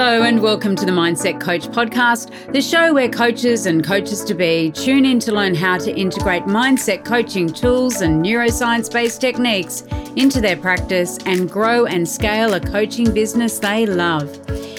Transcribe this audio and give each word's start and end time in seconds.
Hello, 0.00 0.22
and 0.22 0.40
welcome 0.40 0.76
to 0.76 0.86
the 0.86 0.92
Mindset 0.92 1.40
Coach 1.40 1.66
podcast, 1.66 2.52
the 2.52 2.62
show 2.62 2.94
where 2.94 3.08
coaches 3.08 3.66
and 3.66 3.84
coaches 3.84 4.22
to 4.26 4.32
be 4.32 4.70
tune 4.70 5.04
in 5.04 5.18
to 5.18 5.32
learn 5.32 5.56
how 5.56 5.76
to 5.76 5.92
integrate 5.92 6.44
mindset 6.44 7.04
coaching 7.04 7.52
tools 7.52 8.00
and 8.00 8.24
neuroscience 8.24 8.92
based 8.92 9.20
techniques 9.20 9.82
into 10.14 10.40
their 10.40 10.56
practice 10.56 11.18
and 11.26 11.50
grow 11.50 11.86
and 11.86 12.08
scale 12.08 12.54
a 12.54 12.60
coaching 12.60 13.12
business 13.12 13.58
they 13.58 13.86
love. 13.86 14.38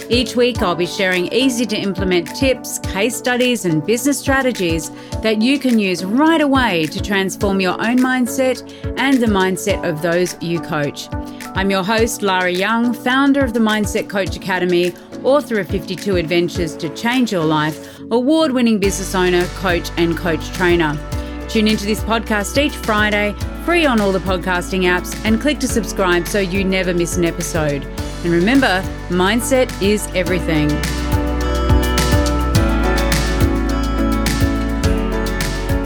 Each 0.09 0.37
week, 0.37 0.61
I'll 0.61 0.73
be 0.73 0.87
sharing 0.87 1.27
easy 1.33 1.65
to 1.65 1.77
implement 1.77 2.33
tips, 2.37 2.79
case 2.79 3.17
studies, 3.17 3.65
and 3.65 3.85
business 3.85 4.17
strategies 4.17 4.89
that 5.21 5.41
you 5.41 5.59
can 5.59 5.77
use 5.77 6.03
right 6.05 6.39
away 6.39 6.85
to 6.85 7.01
transform 7.01 7.59
your 7.59 7.73
own 7.73 7.99
mindset 7.99 8.61
and 8.97 9.17
the 9.17 9.27
mindset 9.27 9.87
of 9.87 10.01
those 10.01 10.41
you 10.41 10.61
coach. 10.61 11.09
I'm 11.55 11.69
your 11.69 11.83
host, 11.83 12.21
Lara 12.21 12.51
Young, 12.51 12.93
founder 12.93 13.43
of 13.43 13.53
the 13.53 13.59
Mindset 13.59 14.09
Coach 14.09 14.35
Academy, 14.35 14.93
author 15.23 15.59
of 15.59 15.67
52 15.67 16.15
Adventures 16.15 16.75
to 16.77 16.89
Change 16.95 17.31
Your 17.31 17.45
Life, 17.45 17.99
award 18.11 18.51
winning 18.51 18.79
business 18.79 19.13
owner, 19.15 19.45
coach, 19.57 19.89
and 19.97 20.17
coach 20.17 20.49
trainer. 20.51 20.97
Tune 21.49 21.67
into 21.67 21.85
this 21.85 22.01
podcast 22.01 22.57
each 22.57 22.75
Friday, 22.75 23.33
free 23.65 23.85
on 23.85 23.99
all 23.99 24.11
the 24.11 24.19
podcasting 24.19 24.83
apps, 24.83 25.19
and 25.25 25.41
click 25.41 25.59
to 25.59 25.67
subscribe 25.67 26.27
so 26.27 26.39
you 26.39 26.63
never 26.63 26.93
miss 26.93 27.17
an 27.17 27.25
episode. 27.25 27.83
And 28.23 28.31
remember, 28.31 28.81
mindset 29.09 29.69
is 29.81 30.07
everything. 30.15 30.69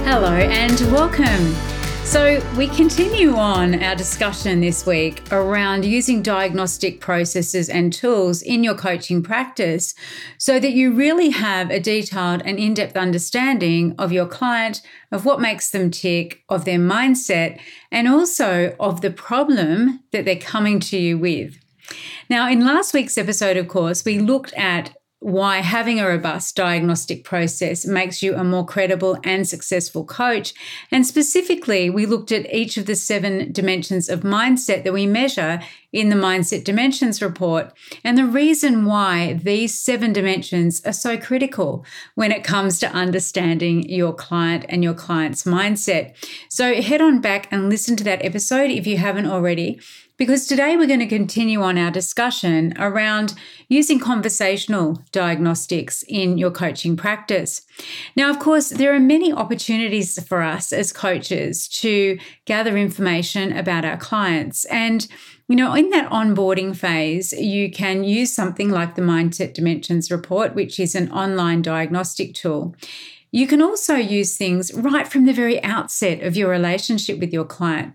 Hello 0.06 0.34
and 0.34 0.80
welcome. 0.92 1.73
So, 2.06 2.44
we 2.58 2.68
continue 2.68 3.34
on 3.36 3.82
our 3.82 3.96
discussion 3.96 4.60
this 4.60 4.86
week 4.86 5.24
around 5.32 5.84
using 5.84 6.22
diagnostic 6.22 7.00
processes 7.00 7.70
and 7.70 7.92
tools 7.92 8.44
in 8.44 8.64
your 8.64 8.76
coaching 8.76 9.24
practice 9.24 9.96
so 10.38 10.60
that 10.60 10.74
you 10.74 10.94
really 10.94 11.32
have 11.32 11.72
a 11.72 11.80
detailed 11.80 12.44
and 12.46 12.60
in 12.60 12.76
depth 12.76 12.96
understanding 12.98 13.96
of 13.98 14.12
your 14.12 14.28
client, 14.28 14.82
of 15.12 15.26
what 15.26 15.42
makes 15.42 15.72
them 15.72 15.90
tick, 15.90 16.44
of 16.50 16.66
their 16.66 16.78
mindset, 16.78 17.60
and 17.92 18.08
also 18.08 18.76
of 18.80 19.02
the 19.02 19.10
problem 19.10 20.02
that 20.12 20.24
they're 20.26 20.36
coming 20.36 20.80
to 20.82 20.98
you 20.98 21.18
with. 21.18 21.58
Now, 22.30 22.48
in 22.48 22.66
last 22.66 22.94
week's 22.94 23.18
episode, 23.18 23.58
of 23.58 23.68
course, 23.68 24.06
we 24.06 24.20
looked 24.20 24.54
at 24.54 24.96
why 25.24 25.60
having 25.60 26.02
a 26.02 26.08
robust 26.08 26.54
diagnostic 26.54 27.24
process 27.24 27.86
makes 27.86 28.22
you 28.22 28.36
a 28.36 28.44
more 28.44 28.66
credible 28.66 29.18
and 29.24 29.48
successful 29.48 30.04
coach. 30.04 30.54
And 30.92 31.08
specifically, 31.08 31.90
we 31.90 32.06
looked 32.06 32.34
at 32.34 32.54
each 32.54 32.76
of 32.76 32.88
the 32.88 32.96
seven 32.96 33.50
dimensions 33.54 34.10
of 34.10 34.20
mindset 34.20 34.84
that 34.84 34.92
we 34.92 35.08
measure 35.08 35.62
in 35.94 36.10
the 36.10 36.16
Mindset 36.16 36.66
Dimensions 36.66 37.22
report 37.22 37.72
and 38.04 38.18
the 38.18 38.26
reason 38.26 38.84
why 38.84 39.34
these 39.34 39.80
seven 39.80 40.12
dimensions 40.12 40.84
are 40.86 40.92
so 40.92 41.18
critical 41.18 41.86
when 42.16 42.32
it 42.32 42.44
comes 42.44 42.80
to 42.80 42.92
understanding 42.92 43.88
your 43.88 44.12
client 44.12 44.66
and 44.68 44.84
your 44.84 44.96
client's 44.96 45.44
mindset. 45.44 46.16
So 46.50 46.82
head 46.82 47.00
on 47.00 47.22
back 47.22 47.48
and 47.52 47.70
listen 47.70 47.96
to 47.98 48.04
that 48.06 48.26
episode 48.26 48.72
if 48.72 48.88
you 48.88 48.98
haven't 48.98 49.28
already 49.28 49.80
because 50.24 50.48
today 50.48 50.78
we're 50.78 50.88
going 50.88 51.02
to 51.02 51.06
continue 51.06 51.62
on 51.62 51.78
our 51.78 51.92
discussion 51.92 52.74
around 52.80 53.34
using 53.68 54.00
conversational 54.00 55.04
diagnostics 55.12 56.02
in 56.08 56.38
your 56.38 56.50
coaching 56.50 56.96
practice. 56.96 57.64
Now, 58.16 58.30
of 58.30 58.40
course, 58.40 58.70
there 58.70 58.96
are 58.96 59.02
many 59.02 59.34
opportunities 59.34 60.26
for 60.26 60.42
us 60.42 60.72
as 60.72 60.94
coaches 60.94 61.68
to 61.82 62.18
gather 62.46 62.78
information 62.78 63.52
about 63.52 63.84
our 63.84 63.98
clients. 63.98 64.64
And, 64.66 65.06
you 65.50 65.58
know, 65.58 65.74
in 65.74 65.90
that 65.90 66.10
onboarding 66.10 66.74
phase, 66.74 67.34
you 67.34 67.70
can 67.70 68.06
use 68.06 68.34
something 68.34 68.70
like 68.70 68.96
the 68.96 69.02
Mindset 69.02 69.54
Dimensions 69.54 70.10
report, 70.10 70.56
which 70.56 70.80
is 70.80 70.96
an 70.96 71.12
online 71.12 71.62
diagnostic 71.62 72.34
tool. 72.34 72.78
You 73.34 73.48
can 73.48 73.62
also 73.62 73.96
use 73.96 74.38
things 74.38 74.74
right 74.74 75.08
from 75.08 75.26
the 75.26 75.34
very 75.34 75.62
outset 75.64 76.22
of 76.22 76.38
your 76.38 76.50
relationship 76.50 77.20
with 77.20 77.34
your 77.34 77.44
client. 77.44 77.94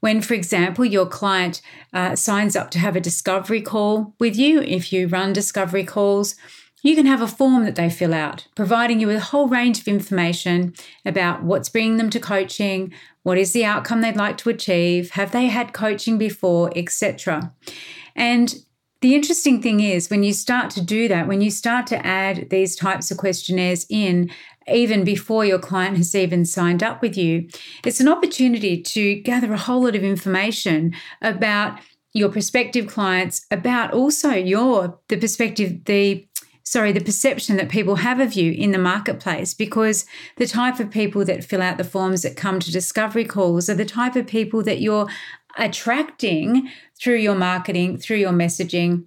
When, 0.00 0.20
for 0.20 0.34
example, 0.34 0.84
your 0.84 1.06
client 1.06 1.60
uh, 1.92 2.14
signs 2.16 2.54
up 2.54 2.70
to 2.72 2.78
have 2.78 2.96
a 2.96 3.00
discovery 3.00 3.62
call 3.62 4.14
with 4.20 4.36
you, 4.36 4.60
if 4.60 4.92
you 4.92 5.08
run 5.08 5.32
discovery 5.32 5.84
calls, 5.84 6.36
you 6.82 6.94
can 6.94 7.06
have 7.06 7.20
a 7.20 7.26
form 7.26 7.64
that 7.64 7.74
they 7.74 7.90
fill 7.90 8.14
out, 8.14 8.46
providing 8.54 9.00
you 9.00 9.08
with 9.08 9.16
a 9.16 9.20
whole 9.20 9.48
range 9.48 9.80
of 9.80 9.88
information 9.88 10.74
about 11.04 11.42
what's 11.42 11.68
bringing 11.68 11.96
them 11.96 12.10
to 12.10 12.20
coaching, 12.20 12.92
what 13.24 13.38
is 13.38 13.52
the 13.52 13.64
outcome 13.64 14.00
they'd 14.00 14.16
like 14.16 14.38
to 14.38 14.50
achieve, 14.50 15.10
have 15.10 15.32
they 15.32 15.46
had 15.46 15.72
coaching 15.72 16.18
before, 16.18 16.70
etc. 16.76 17.52
And 18.14 18.54
the 19.00 19.14
interesting 19.14 19.62
thing 19.62 19.80
is 19.80 20.10
when 20.10 20.22
you 20.22 20.32
start 20.32 20.70
to 20.70 20.80
do 20.80 21.06
that, 21.08 21.28
when 21.28 21.40
you 21.40 21.50
start 21.50 21.86
to 21.88 22.06
add 22.06 22.50
these 22.50 22.74
types 22.74 23.10
of 23.10 23.18
questionnaires 23.18 23.86
in 23.88 24.30
even 24.70 25.04
before 25.04 25.44
your 25.44 25.58
client 25.58 25.96
has 25.96 26.14
even 26.14 26.44
signed 26.44 26.82
up 26.82 27.00
with 27.00 27.16
you. 27.16 27.48
It's 27.84 28.00
an 28.00 28.08
opportunity 28.08 28.82
to 28.82 29.14
gather 29.20 29.52
a 29.52 29.58
whole 29.58 29.84
lot 29.84 29.96
of 29.96 30.04
information 30.04 30.94
about 31.22 31.78
your 32.12 32.28
prospective 32.28 32.86
clients, 32.86 33.46
about 33.50 33.92
also 33.92 34.30
your 34.30 34.98
the 35.08 35.16
perspective, 35.16 35.84
the 35.84 36.26
sorry, 36.64 36.92
the 36.92 37.00
perception 37.00 37.56
that 37.56 37.70
people 37.70 37.96
have 37.96 38.20
of 38.20 38.34
you 38.34 38.52
in 38.52 38.72
the 38.72 38.78
marketplace 38.78 39.54
because 39.54 40.04
the 40.36 40.46
type 40.46 40.78
of 40.78 40.90
people 40.90 41.24
that 41.24 41.42
fill 41.42 41.62
out 41.62 41.78
the 41.78 41.84
forms 41.84 42.22
that 42.22 42.36
come 42.36 42.60
to 42.60 42.70
discovery 42.70 43.24
calls 43.24 43.70
are 43.70 43.74
the 43.74 43.86
type 43.86 44.16
of 44.16 44.26
people 44.26 44.62
that 44.62 44.80
you're 44.80 45.08
attracting 45.58 46.68
through 47.00 47.16
your 47.16 47.34
marketing, 47.34 47.98
through 47.98 48.18
your 48.18 48.32
messaging, 48.32 49.04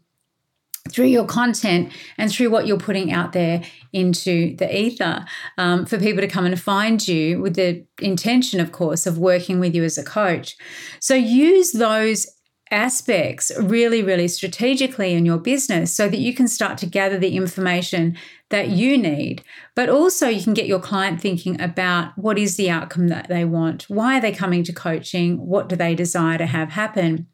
through 0.90 1.06
your 1.06 1.26
content 1.26 1.92
and 2.18 2.32
through 2.32 2.50
what 2.50 2.68
you're 2.68 2.78
putting 2.78 3.12
out 3.12 3.34
there 3.34 3.64
into 3.94 4.56
the 4.58 4.76
ether 4.76 5.26
um, 5.58 5.86
for 5.86 5.98
people 5.98 6.22
to 6.22 6.28
come 6.28 6.46
and 6.46 6.60
find 6.60 7.08
you 7.08 7.40
with 7.40 7.56
the 7.56 7.86
intention, 8.00 8.60
of 8.60 8.72
course, 8.72 9.06
of 9.06 9.18
working 9.18 9.60
with 9.60 9.76
you 9.76 9.84
as 9.84 9.98
a 9.98 10.04
coach. 10.04 10.56
So 11.00 11.14
use 11.14 11.72
those 11.72 12.28
aspects 12.72 13.52
really, 13.60 14.02
really 14.02 14.28
strategically 14.28 15.14
in 15.14 15.26
your 15.26 15.38
business 15.38 15.94
so 15.94 16.08
that 16.08 16.20
you 16.20 16.34
can 16.34 16.48
start 16.48 16.78
to 16.80 16.86
gather 16.86 17.18
the 17.18 17.36
information 17.36 18.18
that 18.50 18.70
you 18.70 18.98
need, 18.98 19.44
but 19.76 19.90
also 19.90 20.28
you 20.28 20.44
can 20.44 20.54
get 20.54 20.68
your 20.68 20.80
client 20.80 21.22
thinking 21.22 21.60
about 21.62 22.18
what 22.18 22.38
is 22.38 22.56
the 22.56 22.70
outcome 22.70 23.08
that 23.10 23.28
they 23.28 23.46
want? 23.46 23.84
Why 23.84 24.18
are 24.18 24.22
they 24.22 24.32
coming 24.32 24.64
to 24.64 24.74
coaching? 24.74 25.46
What 25.46 25.70
do 25.70 25.76
they 25.76 25.96
desire 25.96 26.38
to 26.38 26.46
have 26.46 26.72
happen? 26.72 27.28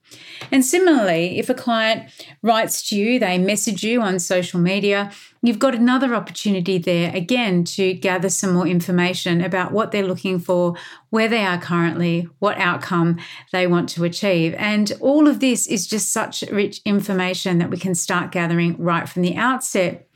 And 0.52 0.64
similarly, 0.64 1.40
if 1.40 1.50
a 1.50 1.54
client 1.54 2.10
writes 2.42 2.88
to 2.90 2.96
you, 2.96 3.20
they 3.20 3.38
message 3.38 3.84
you 3.84 4.02
on 4.02 4.20
social 4.20 4.60
media, 4.60 5.12
you've 5.42 5.60
got 5.60 5.76
another 5.76 6.16
opportunity 6.16 6.78
there 6.78 7.14
again 7.16 7.64
to 7.64 7.94
gather 7.94 8.30
some 8.30 8.54
more 8.54 8.68
information 8.68 9.42
about 9.42 9.72
what 9.72 9.92
they're 9.92 10.08
looking 10.08 10.40
for, 10.40 10.76
where 11.10 11.28
they 11.28 11.44
are 11.44 11.60
currently, 11.60 12.28
what 12.40 12.58
outcome 12.58 13.18
they 13.52 13.68
want 13.68 13.90
to 13.90 14.04
achieve. 14.04 14.54
And 14.56 14.92
all 15.00 15.28
of 15.28 15.40
this 15.40 15.68
is 15.68 15.88
just 15.88 16.12
such 16.12 16.44
rich 16.52 16.82
information 16.86 17.58
that 17.60 17.70
we 17.70 17.78
can 17.78 17.96
start 17.96 18.32
gathering 18.32 18.76
right 18.78 19.08
from 19.08 19.22
the 19.22 19.36
outset. 19.36 20.08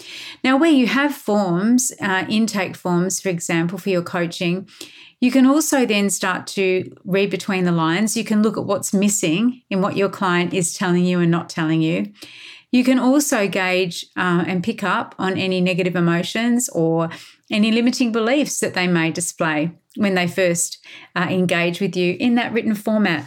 Now, 0.43 0.57
where 0.57 0.71
you 0.71 0.87
have 0.87 1.13
forms, 1.13 1.91
uh, 2.01 2.25
intake 2.29 2.75
forms, 2.75 3.19
for 3.19 3.29
example, 3.29 3.77
for 3.77 3.89
your 3.89 4.03
coaching, 4.03 4.67
you 5.21 5.29
can 5.29 5.45
also 5.45 5.85
then 5.85 6.09
start 6.09 6.47
to 6.47 6.91
read 7.05 7.29
between 7.29 7.63
the 7.63 7.71
lines. 7.71 8.17
You 8.17 8.23
can 8.23 8.41
look 8.41 8.57
at 8.57 8.65
what's 8.65 8.91
missing 8.91 9.61
in 9.69 9.79
what 9.79 9.95
your 9.95 10.09
client 10.09 10.51
is 10.53 10.73
telling 10.73 11.05
you 11.05 11.19
and 11.19 11.29
not 11.29 11.47
telling 11.47 11.81
you. 11.83 12.11
You 12.71 12.83
can 12.83 12.97
also 12.97 13.47
gauge 13.47 14.05
uh, 14.17 14.45
and 14.47 14.63
pick 14.63 14.83
up 14.83 15.13
on 15.19 15.37
any 15.37 15.61
negative 15.61 15.95
emotions 15.95 16.69
or 16.69 17.09
any 17.51 17.71
limiting 17.71 18.11
beliefs 18.11 18.59
that 18.61 18.73
they 18.73 18.87
may 18.87 19.11
display 19.11 19.71
when 19.95 20.15
they 20.15 20.27
first 20.27 20.83
uh, 21.15 21.27
engage 21.29 21.79
with 21.79 21.95
you 21.95 22.17
in 22.19 22.35
that 22.35 22.51
written 22.51 22.73
format. 22.73 23.25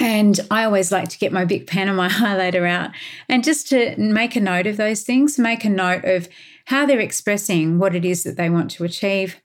And 0.00 0.40
I 0.50 0.64
always 0.64 0.90
like 0.90 1.08
to 1.10 1.18
get 1.18 1.32
my 1.32 1.44
big 1.44 1.66
pen 1.66 1.88
and 1.88 1.96
my 1.96 2.08
highlighter 2.08 2.66
out 2.66 2.92
and 3.28 3.44
just 3.44 3.68
to 3.70 3.94
make 3.98 4.36
a 4.36 4.40
note 4.40 4.66
of 4.66 4.78
those 4.78 5.02
things, 5.02 5.38
make 5.38 5.64
a 5.64 5.68
note 5.68 6.04
of 6.04 6.28
how 6.66 6.86
they're 6.86 7.00
expressing 7.00 7.78
what 7.78 7.94
it 7.94 8.06
is 8.06 8.24
that 8.24 8.36
they 8.36 8.48
want 8.48 8.70
to 8.70 8.84
achieve, 8.84 9.36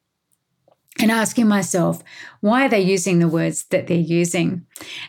and 1.00 1.12
asking 1.12 1.48
myself, 1.48 2.04
why 2.42 2.66
are 2.66 2.70
they 2.70 2.82
using 2.82 3.20
the 3.20 3.28
words 3.28 3.64
that 3.66 3.88
they're 3.88 3.98
using? 3.98 4.66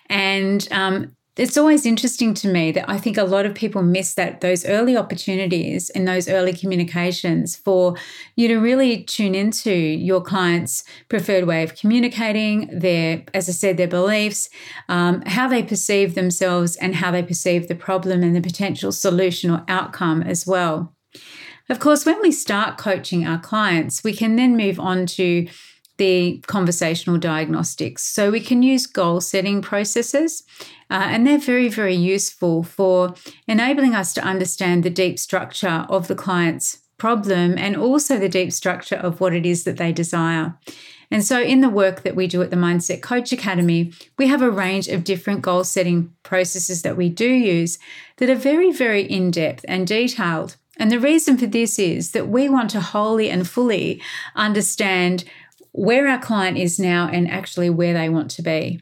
And 0.08 0.66
um, 0.70 1.14
it's 1.36 1.56
always 1.56 1.84
interesting 1.84 2.32
to 2.34 2.48
me 2.48 2.70
that 2.72 2.88
I 2.88 2.96
think 2.96 3.16
a 3.16 3.24
lot 3.24 3.44
of 3.44 3.56
people 3.56 3.82
miss 3.82 4.14
that 4.14 4.40
those 4.40 4.64
early 4.64 4.96
opportunities 4.96 5.90
and 5.90 6.06
those 6.06 6.28
early 6.28 6.52
communications 6.52 7.56
for 7.56 7.96
you 8.36 8.46
to 8.48 8.58
really 8.58 9.02
tune 9.02 9.34
into 9.34 9.72
your 9.72 10.20
client's 10.20 10.84
preferred 11.08 11.44
way 11.44 11.64
of 11.64 11.74
communicating, 11.74 12.78
their, 12.78 13.24
as 13.34 13.48
I 13.48 13.52
said, 13.52 13.76
their 13.76 13.88
beliefs, 13.88 14.48
um, 14.88 15.22
how 15.22 15.48
they 15.48 15.62
perceive 15.62 16.14
themselves, 16.14 16.76
and 16.76 16.94
how 16.94 17.10
they 17.10 17.22
perceive 17.22 17.66
the 17.66 17.74
problem 17.74 18.22
and 18.22 18.36
the 18.36 18.40
potential 18.40 18.92
solution 18.92 19.50
or 19.50 19.64
outcome 19.66 20.22
as 20.22 20.46
well. 20.46 20.94
Of 21.68 21.80
course, 21.80 22.06
when 22.06 22.20
we 22.20 22.30
start 22.30 22.78
coaching 22.78 23.26
our 23.26 23.38
clients, 23.38 24.04
we 24.04 24.12
can 24.12 24.36
then 24.36 24.56
move 24.56 24.78
on 24.78 25.06
to 25.06 25.48
the 25.96 26.42
conversational 26.46 27.18
diagnostics. 27.18 28.02
So 28.02 28.30
we 28.30 28.40
can 28.40 28.62
use 28.62 28.86
goal 28.86 29.20
setting 29.20 29.62
processes, 29.62 30.42
uh, 30.90 31.06
and 31.10 31.26
they're 31.26 31.38
very, 31.38 31.68
very 31.68 31.94
useful 31.94 32.62
for 32.62 33.14
enabling 33.46 33.94
us 33.94 34.12
to 34.14 34.24
understand 34.24 34.82
the 34.82 34.90
deep 34.90 35.18
structure 35.18 35.86
of 35.88 36.08
the 36.08 36.14
client's 36.14 36.78
problem 36.98 37.58
and 37.58 37.76
also 37.76 38.18
the 38.18 38.28
deep 38.28 38.52
structure 38.52 38.96
of 38.96 39.20
what 39.20 39.34
it 39.34 39.44
is 39.44 39.64
that 39.64 39.76
they 39.76 39.92
desire. 39.92 40.54
And 41.10 41.22
so, 41.22 41.40
in 41.40 41.60
the 41.60 41.68
work 41.68 42.02
that 42.02 42.16
we 42.16 42.26
do 42.26 42.42
at 42.42 42.50
the 42.50 42.56
Mindset 42.56 43.02
Coach 43.02 43.32
Academy, 43.32 43.92
we 44.18 44.26
have 44.26 44.42
a 44.42 44.50
range 44.50 44.88
of 44.88 45.04
different 45.04 45.42
goal 45.42 45.64
setting 45.64 46.12
processes 46.22 46.82
that 46.82 46.96
we 46.96 47.08
do 47.08 47.28
use 47.28 47.78
that 48.16 48.30
are 48.30 48.34
very, 48.34 48.72
very 48.72 49.02
in 49.02 49.30
depth 49.30 49.64
and 49.68 49.86
detailed. 49.86 50.56
And 50.76 50.90
the 50.90 50.98
reason 50.98 51.36
for 51.36 51.46
this 51.46 51.78
is 51.78 52.12
that 52.12 52.28
we 52.28 52.48
want 52.48 52.70
to 52.70 52.80
wholly 52.80 53.30
and 53.30 53.48
fully 53.48 54.02
understand 54.34 55.24
where 55.74 56.06
our 56.06 56.20
client 56.20 56.56
is 56.56 56.78
now 56.78 57.08
and 57.12 57.28
actually 57.28 57.68
where 57.68 57.92
they 57.92 58.08
want 58.08 58.30
to 58.30 58.42
be. 58.42 58.80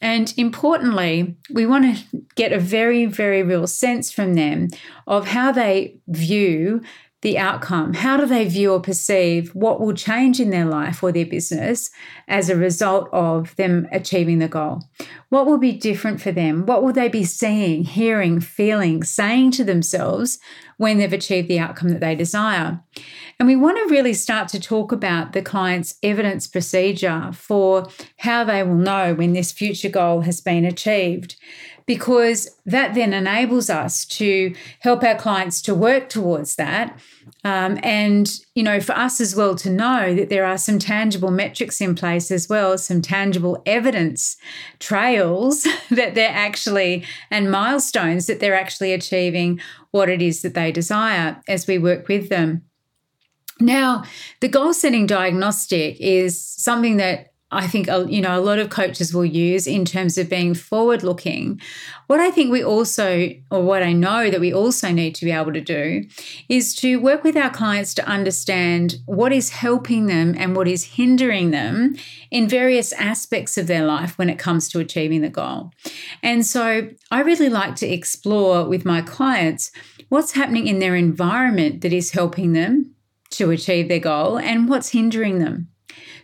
And 0.00 0.32
importantly, 0.36 1.36
we 1.52 1.66
want 1.66 1.96
to 1.96 2.22
get 2.34 2.52
a 2.52 2.58
very, 2.58 3.04
very 3.04 3.42
real 3.42 3.66
sense 3.66 4.10
from 4.10 4.34
them 4.34 4.68
of 5.06 5.28
how 5.28 5.52
they 5.52 6.00
view 6.08 6.82
the 7.20 7.38
outcome. 7.38 7.92
How 7.94 8.16
do 8.16 8.26
they 8.26 8.48
view 8.48 8.72
or 8.72 8.80
perceive 8.80 9.54
what 9.54 9.80
will 9.80 9.94
change 9.94 10.40
in 10.40 10.50
their 10.50 10.64
life 10.64 11.02
or 11.02 11.12
their 11.12 11.26
business 11.26 11.90
as 12.26 12.50
a 12.50 12.56
result 12.56 13.08
of 13.12 13.54
them 13.56 13.86
achieving 13.92 14.40
the 14.40 14.48
goal? 14.48 14.82
What 15.32 15.46
will 15.46 15.56
be 15.56 15.72
different 15.72 16.20
for 16.20 16.30
them? 16.30 16.66
What 16.66 16.82
will 16.82 16.92
they 16.92 17.08
be 17.08 17.24
seeing, 17.24 17.84
hearing, 17.84 18.38
feeling, 18.38 19.02
saying 19.02 19.52
to 19.52 19.64
themselves 19.64 20.38
when 20.76 20.98
they've 20.98 21.10
achieved 21.10 21.48
the 21.48 21.58
outcome 21.58 21.88
that 21.88 22.00
they 22.00 22.14
desire? 22.14 22.80
And 23.38 23.48
we 23.48 23.56
want 23.56 23.78
to 23.78 23.90
really 23.90 24.12
start 24.12 24.48
to 24.48 24.60
talk 24.60 24.92
about 24.92 25.32
the 25.32 25.40
client's 25.40 25.94
evidence 26.02 26.46
procedure 26.46 27.30
for 27.32 27.88
how 28.18 28.44
they 28.44 28.62
will 28.62 28.74
know 28.74 29.14
when 29.14 29.32
this 29.32 29.52
future 29.52 29.88
goal 29.88 30.20
has 30.20 30.42
been 30.42 30.66
achieved 30.66 31.36
because 31.86 32.50
that 32.66 32.94
then 32.94 33.14
enables 33.14 33.70
us 33.70 34.04
to 34.04 34.54
help 34.80 35.02
our 35.02 35.14
clients 35.14 35.62
to 35.62 35.74
work 35.74 36.10
towards 36.10 36.56
that. 36.56 37.00
Um, 37.44 37.78
and, 37.82 38.32
you 38.54 38.62
know, 38.62 38.80
for 38.80 38.92
us 38.92 39.20
as 39.20 39.34
well 39.34 39.56
to 39.56 39.70
know 39.70 40.14
that 40.14 40.28
there 40.28 40.44
are 40.44 40.58
some 40.58 40.78
tangible 40.78 41.32
metrics 41.32 41.80
in 41.80 41.96
place 41.96 42.30
as 42.30 42.48
well, 42.48 42.78
some 42.78 43.02
tangible 43.02 43.60
evidence 43.66 44.36
trails 44.78 45.66
that 45.90 46.14
they're 46.14 46.30
actually, 46.30 47.04
and 47.30 47.50
milestones 47.50 48.26
that 48.26 48.38
they're 48.38 48.54
actually 48.54 48.92
achieving 48.92 49.60
what 49.90 50.08
it 50.08 50.22
is 50.22 50.42
that 50.42 50.54
they 50.54 50.70
desire 50.70 51.40
as 51.48 51.66
we 51.66 51.78
work 51.78 52.06
with 52.06 52.28
them. 52.28 52.62
Now, 53.60 54.04
the 54.40 54.48
goal 54.48 54.72
setting 54.72 55.06
diagnostic 55.06 56.00
is 56.00 56.40
something 56.40 56.96
that 56.96 57.31
I 57.52 57.66
think 57.66 57.86
you 57.86 58.22
know 58.22 58.38
a 58.38 58.40
lot 58.40 58.58
of 58.58 58.70
coaches 58.70 59.14
will 59.14 59.26
use 59.26 59.66
in 59.66 59.84
terms 59.84 60.16
of 60.16 60.30
being 60.30 60.54
forward 60.54 61.02
looking. 61.02 61.60
What 62.06 62.18
I 62.18 62.30
think 62.30 62.50
we 62.50 62.64
also 62.64 63.30
or 63.50 63.62
what 63.62 63.82
I 63.82 63.92
know 63.92 64.30
that 64.30 64.40
we 64.40 64.52
also 64.52 64.90
need 64.90 65.14
to 65.16 65.24
be 65.26 65.30
able 65.30 65.52
to 65.52 65.60
do 65.60 66.04
is 66.48 66.74
to 66.76 66.96
work 66.96 67.22
with 67.24 67.36
our 67.36 67.50
clients 67.50 67.92
to 67.94 68.08
understand 68.08 68.96
what 69.04 69.32
is 69.32 69.50
helping 69.50 70.06
them 70.06 70.34
and 70.38 70.56
what 70.56 70.66
is 70.66 70.84
hindering 70.84 71.50
them 71.50 71.96
in 72.30 72.48
various 72.48 72.92
aspects 72.94 73.58
of 73.58 73.66
their 73.66 73.84
life 73.84 74.16
when 74.16 74.30
it 74.30 74.38
comes 74.38 74.68
to 74.70 74.80
achieving 74.80 75.20
the 75.20 75.28
goal. 75.28 75.72
And 76.22 76.46
so 76.46 76.88
I 77.10 77.20
really 77.20 77.50
like 77.50 77.76
to 77.76 77.86
explore 77.86 78.64
with 78.64 78.84
my 78.86 79.02
clients 79.02 79.70
what's 80.08 80.32
happening 80.32 80.66
in 80.66 80.78
their 80.78 80.96
environment 80.96 81.82
that 81.82 81.92
is 81.92 82.12
helping 82.12 82.54
them 82.54 82.94
to 83.30 83.50
achieve 83.50 83.88
their 83.88 83.98
goal 83.98 84.38
and 84.38 84.68
what's 84.68 84.90
hindering 84.90 85.38
them. 85.38 85.68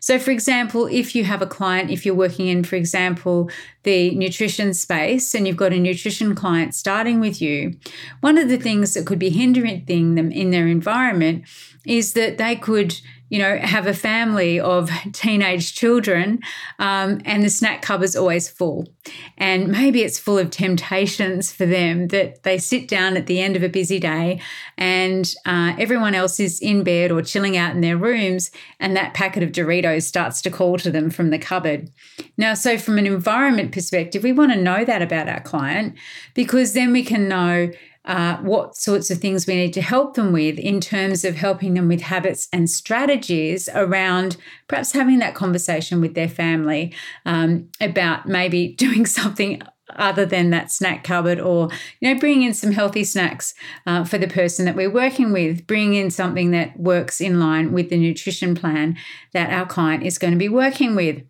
So, 0.09 0.19
for 0.19 0.31
example, 0.31 0.87
if 0.87 1.15
you 1.15 1.25
have 1.25 1.43
a 1.43 1.47
client, 1.47 1.91
if 1.91 2.07
you're 2.07 2.15
working 2.15 2.47
in, 2.47 2.65
for 2.65 2.77
example, 2.77 3.51
the 3.83 4.15
nutrition 4.15 4.73
space 4.73 5.35
and 5.35 5.47
you've 5.47 5.59
got 5.59 5.75
a 5.75 5.79
nutrition 5.79 6.35
client 6.35 6.75
starting 6.75 7.21
with 7.21 7.43
you, 7.43 7.75
one 8.23 8.39
of 8.39 8.49
the 8.49 8.57
things 8.57 8.95
that 8.95 9.05
could 9.05 9.19
be 9.19 9.29
hindering 9.29 9.85
them 9.85 10.33
in 10.33 10.51
their 10.51 10.67
environment 10.67 11.45
is 11.85 12.15
that 12.15 12.39
they 12.39 12.57
could 12.57 12.99
you 13.31 13.39
know, 13.39 13.59
have 13.59 13.87
a 13.87 13.95
family 13.95 14.59
of 14.59 14.91
teenage 15.13 15.75
children 15.75 16.41
um, 16.79 17.21
and 17.25 17.43
the 17.43 17.51
snack 17.51 17.83
cupboard's 17.83 18.17
always 18.17 18.49
full. 18.49 18.89
And 19.37 19.69
maybe 19.69 20.03
it's 20.03 20.19
full 20.19 20.39
of 20.39 20.51
temptations 20.51 21.53
for 21.53 21.67
them 21.67 22.09
that 22.09 22.43
they 22.43 22.59
sit 22.59 22.89
down 22.89 23.17
at 23.17 23.27
the 23.27 23.41
end 23.41 23.57
of 23.57 23.63
a 23.63 23.69
busy 23.69 23.99
day 23.99 24.41
and 24.77 25.33
uh, 25.47 25.75
everyone 25.79 26.15
else 26.15 26.41
is 26.41 26.61
in 26.61 26.85
bed 26.85 27.11
or 27.11 27.23
chilling 27.23 27.57
out 27.57 27.75
in 27.75 27.81
their 27.81 27.97
rooms, 27.97 28.51
and 28.81 28.97
that 28.97 29.15
packet 29.15 29.43
of 29.43 29.53
Doritos 29.53 30.03
starts 30.03 30.41
to 30.43 30.51
call 30.51 30.79
to 30.79 30.91
them 30.91 31.11
from 31.11 31.31
the 31.31 31.39
cupboard. 31.39 31.91
Now, 32.37 32.55
so 32.55 32.79
from 32.79 32.99
an 32.99 33.07
environment 33.07 33.73
perspective, 33.73 34.23
we 34.23 34.33
want 34.33 34.53
to 34.53 34.61
know 34.61 34.85
that 34.85 35.03
about 35.03 35.29
our 35.29 35.41
client 35.41 35.97
because 36.35 36.73
then 36.73 36.93
we 36.93 37.03
can 37.03 37.29
know 37.29 37.71
uh, 38.05 38.37
what 38.39 38.77
sorts 38.77 39.11
of 39.11 39.19
things 39.19 39.47
we 39.47 39.55
need 39.55 39.73
to 39.75 39.83
help 39.83 40.15
them 40.15 40.33
with 40.33 40.59
in 40.59 40.81
terms 40.81 41.25
of 41.25 41.37
helping 41.37 41.75
them 41.75 41.89
with 41.89 42.01
habits 42.01 42.49
and 42.53 42.71
strategies 42.71 43.69
around 43.75 44.37
perhaps 44.67 44.93
having 44.93 45.19
that 45.19 45.35
conversation 45.35 46.01
with 46.01 46.15
their 46.15 46.29
family 46.29 46.95
um, 47.27 47.69
about 47.81 48.27
maybe 48.27 48.69
doing 48.79 49.07
something 49.07 49.61
other 49.97 50.27
than 50.27 50.51
that 50.51 50.71
snack 50.71 51.03
cupboard 51.03 51.41
or 51.41 51.69
you 52.01 52.13
know 52.13 52.21
bringing 52.21 52.43
in 52.43 52.53
some 52.53 52.73
healthy 52.73 53.03
snacks 53.03 53.55
uh, 53.87 54.05
for 54.05 54.19
the 54.19 54.29
person 54.29 54.67
that 54.67 54.77
we're 54.77 54.91
working 54.91 55.33
with 55.33 55.67
bringing 55.67 55.95
in 55.95 56.11
something 56.11 56.51
that 56.51 56.79
works 56.79 57.23
in 57.23 57.41
line 57.41 57.73
with 57.73 57.89
the 57.89 57.97
nutrition 57.97 58.55
plan 58.55 58.97
that 59.33 59.51
our 59.51 59.65
client 59.65 60.03
is 60.03 60.19
going 60.19 60.33
to 60.33 60.39
be 60.39 60.49
working 60.49 60.95
with 60.95 61.23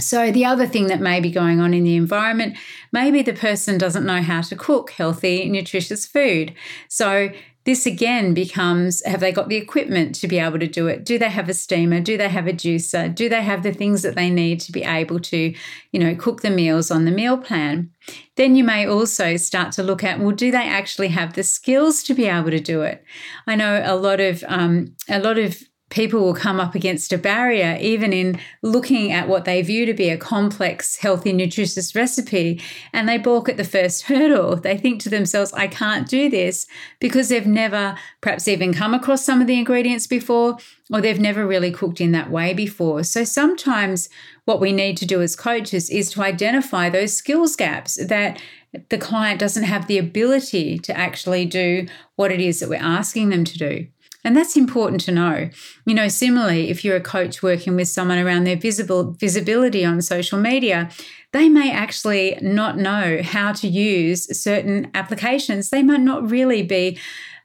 so, 0.00 0.32
the 0.32 0.44
other 0.44 0.66
thing 0.66 0.86
that 0.86 1.00
may 1.00 1.20
be 1.20 1.30
going 1.30 1.60
on 1.60 1.74
in 1.74 1.84
the 1.84 1.96
environment, 1.96 2.56
maybe 2.92 3.22
the 3.22 3.34
person 3.34 3.78
doesn't 3.78 4.06
know 4.06 4.22
how 4.22 4.40
to 4.40 4.56
cook 4.56 4.90
healthy, 4.90 5.48
nutritious 5.48 6.06
food. 6.06 6.54
So, 6.88 7.30
this 7.64 7.86
again 7.86 8.34
becomes 8.34 9.04
have 9.04 9.20
they 9.20 9.30
got 9.30 9.48
the 9.48 9.56
equipment 9.56 10.16
to 10.16 10.26
be 10.26 10.38
able 10.38 10.58
to 10.58 10.66
do 10.66 10.88
it? 10.88 11.04
Do 11.04 11.18
they 11.18 11.28
have 11.28 11.48
a 11.48 11.54
steamer? 11.54 12.00
Do 12.00 12.16
they 12.16 12.28
have 12.28 12.48
a 12.48 12.52
juicer? 12.52 13.14
Do 13.14 13.28
they 13.28 13.42
have 13.42 13.62
the 13.62 13.72
things 13.72 14.02
that 14.02 14.16
they 14.16 14.30
need 14.30 14.60
to 14.60 14.72
be 14.72 14.82
able 14.82 15.20
to, 15.20 15.54
you 15.92 16.00
know, 16.00 16.16
cook 16.16 16.40
the 16.40 16.50
meals 16.50 16.90
on 16.90 17.04
the 17.04 17.12
meal 17.12 17.38
plan? 17.38 17.90
Then 18.36 18.56
you 18.56 18.64
may 18.64 18.86
also 18.86 19.36
start 19.36 19.72
to 19.72 19.82
look 19.82 20.02
at 20.02 20.18
well, 20.18 20.32
do 20.32 20.50
they 20.50 20.68
actually 20.68 21.08
have 21.08 21.34
the 21.34 21.44
skills 21.44 22.02
to 22.04 22.14
be 22.14 22.26
able 22.26 22.50
to 22.50 22.60
do 22.60 22.82
it? 22.82 23.04
I 23.46 23.54
know 23.54 23.80
a 23.84 23.94
lot 23.94 24.18
of 24.18 24.42
um, 24.48 24.96
a 25.08 25.20
lot 25.20 25.38
of 25.38 25.62
people 25.92 26.20
will 26.20 26.34
come 26.34 26.58
up 26.58 26.74
against 26.74 27.12
a 27.12 27.18
barrier, 27.18 27.76
even 27.78 28.14
in 28.14 28.40
looking 28.62 29.12
at 29.12 29.28
what 29.28 29.44
they 29.44 29.60
view 29.60 29.84
to 29.84 29.92
be 29.92 30.08
a 30.08 30.16
complex, 30.16 30.96
healthy, 30.96 31.34
nutritious 31.34 31.94
recipe, 31.94 32.60
and 32.94 33.06
they 33.06 33.18
balk 33.18 33.46
at 33.46 33.58
the 33.58 33.64
first 33.64 34.04
hurdle. 34.04 34.56
They 34.56 34.78
think 34.78 35.02
to 35.02 35.10
themselves, 35.10 35.52
I 35.52 35.66
can't 35.66 36.08
do 36.08 36.30
this 36.30 36.66
because 36.98 37.28
they've 37.28 37.46
never 37.46 37.94
perhaps 38.22 38.48
even 38.48 38.72
come 38.72 38.94
across 38.94 39.22
some 39.22 39.42
of 39.42 39.46
the 39.46 39.58
ingredients 39.58 40.06
before, 40.06 40.56
or 40.90 41.02
they've 41.02 41.20
never 41.20 41.46
really 41.46 41.70
cooked 41.70 42.00
in 42.00 42.12
that 42.12 42.30
way 42.30 42.54
before. 42.54 43.04
So 43.04 43.22
sometimes 43.22 44.08
what 44.46 44.60
we 44.60 44.72
need 44.72 44.96
to 44.96 45.06
do 45.06 45.20
as 45.20 45.36
coaches 45.36 45.90
is 45.90 46.10
to 46.12 46.22
identify 46.22 46.88
those 46.88 47.12
skills 47.12 47.54
gaps 47.54 48.02
that 48.06 48.40
the 48.88 48.96
client 48.96 49.38
doesn't 49.38 49.64
have 49.64 49.86
the 49.86 49.98
ability 49.98 50.78
to 50.78 50.96
actually 50.96 51.44
do 51.44 51.86
what 52.16 52.32
it 52.32 52.40
is 52.40 52.60
that 52.60 52.70
we're 52.70 52.76
asking 52.76 53.28
them 53.28 53.44
to 53.44 53.58
do. 53.58 53.86
And 54.24 54.36
that's 54.36 54.56
important 54.56 55.00
to 55.02 55.12
know. 55.12 55.50
You 55.84 55.94
know, 55.94 56.08
similarly, 56.08 56.70
if 56.70 56.84
you're 56.84 56.96
a 56.96 57.00
coach 57.00 57.42
working 57.42 57.74
with 57.74 57.88
someone 57.88 58.18
around 58.18 58.44
their 58.44 58.56
visible 58.56 59.12
visibility 59.18 59.84
on 59.84 60.00
social 60.00 60.38
media, 60.38 60.90
they 61.32 61.48
may 61.48 61.72
actually 61.72 62.38
not 62.40 62.78
know 62.78 63.20
how 63.22 63.52
to 63.52 63.66
use 63.66 64.40
certain 64.40 64.90
applications. 64.94 65.70
They 65.70 65.82
might 65.82 66.00
not 66.00 66.30
really 66.30 66.62
be 66.62 66.98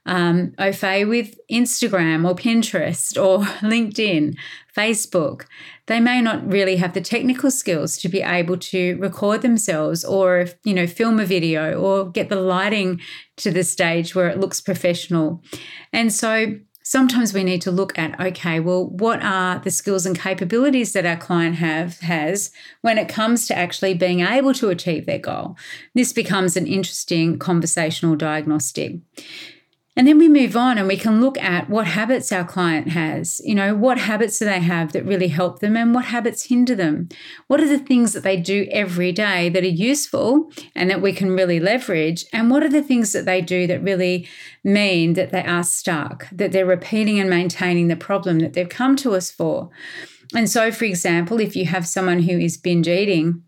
um, 0.06 0.54
au 0.58 0.72
fait 0.72 1.04
with 1.04 1.38
Instagram 1.50 2.26
or 2.26 2.34
Pinterest 2.34 3.22
or 3.22 3.44
LinkedIn, 3.60 4.36
Facebook. 4.74 5.44
They 5.86 6.00
may 6.00 6.20
not 6.20 6.50
really 6.50 6.76
have 6.76 6.94
the 6.94 7.00
technical 7.00 7.50
skills 7.50 7.98
to 7.98 8.08
be 8.08 8.22
able 8.22 8.56
to 8.58 8.96
record 8.96 9.42
themselves 9.42 10.04
or, 10.04 10.46
you 10.64 10.74
know, 10.74 10.86
film 10.86 11.20
a 11.20 11.24
video 11.24 11.78
or 11.78 12.10
get 12.10 12.30
the 12.30 12.36
lighting 12.36 13.00
to 13.36 13.50
the 13.50 13.64
stage 13.64 14.14
where 14.14 14.28
it 14.28 14.40
looks 14.40 14.60
professional. 14.60 15.42
And 15.92 16.12
so 16.12 16.58
sometimes 16.88 17.34
we 17.34 17.44
need 17.44 17.60
to 17.60 17.70
look 17.70 17.98
at 17.98 18.18
okay 18.18 18.58
well 18.60 18.86
what 18.88 19.22
are 19.22 19.58
the 19.58 19.70
skills 19.70 20.06
and 20.06 20.18
capabilities 20.18 20.94
that 20.94 21.04
our 21.04 21.18
client 21.18 21.56
have 21.56 22.00
has 22.00 22.50
when 22.80 22.96
it 22.96 23.10
comes 23.10 23.46
to 23.46 23.54
actually 23.54 23.92
being 23.92 24.20
able 24.20 24.54
to 24.54 24.70
achieve 24.70 25.04
their 25.04 25.18
goal? 25.18 25.54
This 25.94 26.14
becomes 26.14 26.56
an 26.56 26.66
interesting 26.66 27.38
conversational 27.38 28.16
diagnostic 28.16 28.96
and 29.98 30.06
then 30.06 30.16
we 30.16 30.28
move 30.28 30.56
on 30.56 30.78
and 30.78 30.86
we 30.86 30.96
can 30.96 31.20
look 31.20 31.36
at 31.38 31.68
what 31.68 31.88
habits 31.88 32.30
our 32.30 32.44
client 32.44 32.90
has. 32.90 33.40
You 33.42 33.56
know, 33.56 33.74
what 33.74 33.98
habits 33.98 34.38
do 34.38 34.44
they 34.44 34.60
have 34.60 34.92
that 34.92 35.04
really 35.04 35.26
help 35.26 35.58
them 35.58 35.76
and 35.76 35.92
what 35.92 36.04
habits 36.04 36.44
hinder 36.44 36.76
them? 36.76 37.08
What 37.48 37.60
are 37.60 37.66
the 37.66 37.80
things 37.80 38.12
that 38.12 38.22
they 38.22 38.36
do 38.36 38.68
every 38.70 39.10
day 39.10 39.48
that 39.48 39.64
are 39.64 39.66
useful 39.66 40.52
and 40.76 40.88
that 40.88 41.02
we 41.02 41.12
can 41.12 41.34
really 41.34 41.58
leverage? 41.58 42.24
And 42.32 42.48
what 42.48 42.62
are 42.62 42.68
the 42.68 42.80
things 42.80 43.10
that 43.10 43.24
they 43.24 43.40
do 43.40 43.66
that 43.66 43.82
really 43.82 44.28
mean 44.62 45.14
that 45.14 45.32
they 45.32 45.42
are 45.42 45.64
stuck, 45.64 46.28
that 46.30 46.52
they're 46.52 46.64
repeating 46.64 47.18
and 47.18 47.28
maintaining 47.28 47.88
the 47.88 47.96
problem 47.96 48.38
that 48.38 48.52
they've 48.52 48.68
come 48.68 48.94
to 48.98 49.16
us 49.16 49.32
for? 49.32 49.68
And 50.32 50.48
so, 50.48 50.70
for 50.70 50.84
example, 50.84 51.40
if 51.40 51.56
you 51.56 51.66
have 51.66 51.88
someone 51.88 52.22
who 52.22 52.38
is 52.38 52.56
binge 52.56 52.86
eating, 52.86 53.42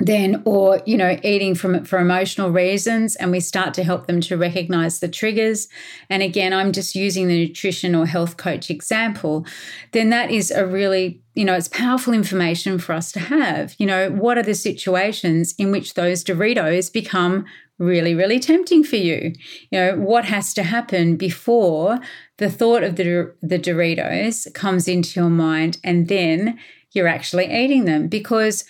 then 0.00 0.42
or 0.46 0.80
you 0.86 0.96
know 0.96 1.18
eating 1.22 1.54
from 1.54 1.84
for 1.84 1.98
emotional 1.98 2.50
reasons 2.50 3.16
and 3.16 3.30
we 3.30 3.38
start 3.38 3.74
to 3.74 3.84
help 3.84 4.06
them 4.06 4.20
to 4.22 4.36
recognize 4.36 4.98
the 4.98 5.08
triggers. 5.08 5.68
And 6.08 6.22
again 6.22 6.52
i'm 6.52 6.72
just 6.72 6.94
using 6.94 7.28
the 7.28 7.46
nutrition 7.46 7.94
or 7.94 8.06
health 8.06 8.36
coach 8.36 8.70
example 8.70 9.46
then 9.92 10.10
that 10.10 10.30
is 10.30 10.50
a 10.50 10.66
really 10.66 11.22
you 11.34 11.44
know 11.44 11.54
it's 11.54 11.68
powerful 11.68 12.12
information 12.12 12.78
for 12.78 12.94
us 12.94 13.12
to 13.12 13.20
have. 13.20 13.74
You 13.78 13.86
know 13.86 14.10
what 14.10 14.38
are 14.38 14.42
the 14.42 14.54
situations 14.54 15.54
in 15.58 15.70
which 15.70 15.94
those 15.94 16.24
doritos 16.24 16.92
become 16.92 17.44
really 17.78 18.14
really 18.14 18.40
tempting 18.40 18.84
for 18.84 18.96
you? 18.96 19.32
You 19.70 19.78
know 19.78 19.96
what 19.96 20.24
has 20.24 20.54
to 20.54 20.62
happen 20.62 21.16
before 21.16 21.98
the 22.38 22.50
thought 22.50 22.82
of 22.82 22.96
the 22.96 23.34
the 23.42 23.58
doritos 23.58 24.52
comes 24.54 24.88
into 24.88 25.20
your 25.20 25.30
mind 25.30 25.78
and 25.84 26.08
then 26.08 26.58
you're 26.92 27.08
actually 27.08 27.52
eating 27.52 27.84
them? 27.84 28.08
Because 28.08 28.64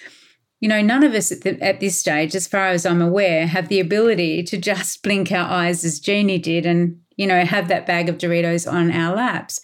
you 0.60 0.68
know, 0.68 0.82
none 0.82 1.02
of 1.02 1.14
us 1.14 1.32
at, 1.32 1.40
the, 1.40 1.60
at, 1.62 1.80
this 1.80 1.98
stage, 1.98 2.34
as 2.34 2.46
far 2.46 2.68
as 2.68 2.84
I'm 2.84 3.02
aware, 3.02 3.46
have 3.46 3.68
the 3.68 3.80
ability 3.80 4.42
to 4.44 4.58
just 4.58 5.02
blink 5.02 5.32
our 5.32 5.50
eyes 5.50 5.84
as 5.84 5.98
Jeannie 5.98 6.38
did 6.38 6.66
and, 6.66 7.00
you 7.16 7.26
know, 7.26 7.44
have 7.44 7.68
that 7.68 7.86
bag 7.86 8.08
of 8.08 8.18
Doritos 8.18 8.70
on 8.70 8.92
our 8.92 9.16
laps. 9.16 9.60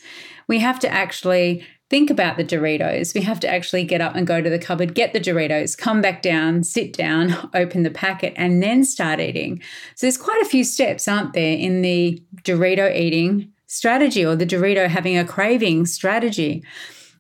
We 0.49 0.59
have 0.61 0.79
to 0.81 0.93
actually 0.93 1.65
think 1.89 2.11
about 2.11 2.37
the 2.37 2.45
Doritos. 2.45 3.15
We 3.15 3.21
have 3.23 3.39
to 3.41 3.49
actually 3.49 3.85
get 3.85 4.01
up 4.01 4.17
and 4.17 4.27
go 4.27 4.41
to 4.41 4.51
the 4.51 4.59
cupboard, 4.59 4.95
get 4.95 5.13
the 5.13 5.21
Doritos, 5.21 5.77
come 5.77 6.01
back 6.01 6.23
down, 6.23 6.65
sit 6.65 6.93
down, 6.93 7.51
open 7.55 7.83
the 7.83 7.91
packet, 7.91 8.33
and 8.37 8.63
then 8.63 8.83
start 8.83 9.21
eating. 9.21 9.63
So 9.95 10.07
there's 10.07 10.17
quite 10.17 10.43
a 10.43 10.49
few 10.49 10.65
steps, 10.65 11.07
aren't 11.07 11.35
there, 11.35 11.57
in 11.57 11.83
the 11.83 12.23
Dorito 12.43 12.95
eating 12.95 13.53
strategy 13.67 14.25
or 14.25 14.37
the 14.37 14.47
Dorito 14.47 14.89
having 14.89 15.19
a 15.19 15.25
craving 15.25 15.87
strategy 15.87 16.65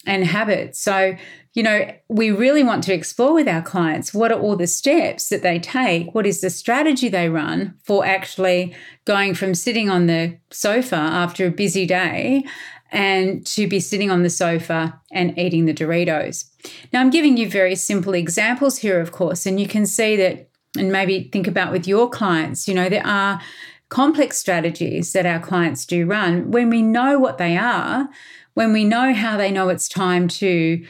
and 0.06 0.25
habit. 0.25 0.76
So 0.76 1.16
you 1.56 1.62
know, 1.62 1.90
we 2.08 2.30
really 2.30 2.62
want 2.62 2.84
to 2.84 2.92
explore 2.92 3.32
with 3.32 3.48
our 3.48 3.62
clients 3.62 4.12
what 4.12 4.30
are 4.30 4.38
all 4.38 4.56
the 4.56 4.66
steps 4.66 5.30
that 5.30 5.42
they 5.42 5.58
take? 5.58 6.14
What 6.14 6.26
is 6.26 6.42
the 6.42 6.50
strategy 6.50 7.08
they 7.08 7.30
run 7.30 7.75
for 7.82 8.04
actually 8.04 8.76
going 9.06 9.34
from 9.34 9.54
sitting 9.54 9.88
on 9.88 10.06
the 10.06 10.36
sofa 10.50 10.96
after 10.96 11.46
a 11.46 11.50
busy 11.50 11.86
day 11.86 12.44
and 12.92 13.44
to 13.46 13.66
be 13.66 13.80
sitting 13.80 14.10
on 14.10 14.22
the 14.22 14.28
sofa 14.28 15.00
and 15.10 15.36
eating 15.38 15.64
the 15.64 15.72
Doritos? 15.72 16.44
Now, 16.92 17.00
I'm 17.00 17.08
giving 17.08 17.38
you 17.38 17.48
very 17.48 17.75
simple 17.75 18.12
examples 18.12 18.76
here, 18.76 19.00
of 19.00 19.12
course, 19.12 19.46
and 19.46 19.58
you 19.58 19.66
can 19.66 19.86
see 19.86 20.14
that, 20.16 20.50
and 20.76 20.92
maybe 20.92 21.30
think 21.32 21.46
about 21.46 21.72
with 21.72 21.88
your 21.88 22.10
clients, 22.10 22.68
you 22.68 22.75
know, 22.75 22.90
there 22.90 23.06
are 23.06 23.40
complex 23.88 24.36
strategies 24.36 25.14
that 25.14 25.25
our 25.25 25.40
clients 25.40 25.86
do 25.86 26.04
run. 26.04 26.50
When 26.50 26.68
we 26.68 26.82
know 26.82 27.18
what 27.18 27.38
they 27.38 27.56
are, 27.56 28.10
when 28.52 28.75
we 28.75 28.84
know 28.84 29.14
how 29.14 29.38
they 29.38 29.50
know 29.50 29.70
it's 29.70 29.88
time 29.88 30.28
to 30.28 30.84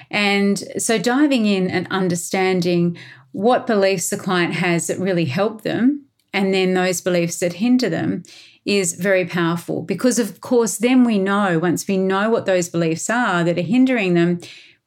And 0.10 0.60
so 0.77 0.98
diving 0.98 1.45
in 1.45 1.69
and 1.69 1.88
understanding 1.89 2.98
what 3.31 3.67
beliefs 3.67 4.10
the 4.10 4.17
client 4.17 4.53
has 4.55 4.88
that 4.88 5.00
really 5.00 5.25
help 5.25 5.62
them 5.62 6.05
and 6.33 6.53
then 6.53 6.74
those 6.74 7.01
beliefs 7.01 7.39
that 7.39 7.53
hinder 7.53 7.89
them 7.89 8.24
is 8.65 8.93
very 8.93 9.25
powerful 9.25 9.81
because 9.81 10.19
of 10.19 10.41
course 10.41 10.77
then 10.77 11.03
we 11.03 11.17
know 11.17 11.57
once 11.57 11.88
we 11.88 11.98
know 11.98 12.29
what 12.29 12.45
those 12.45 12.69
beliefs 12.69 13.10
are 13.10 13.43
that 13.43 13.57
are 13.57 13.63
hindering 13.63 14.13
them 14.13 14.39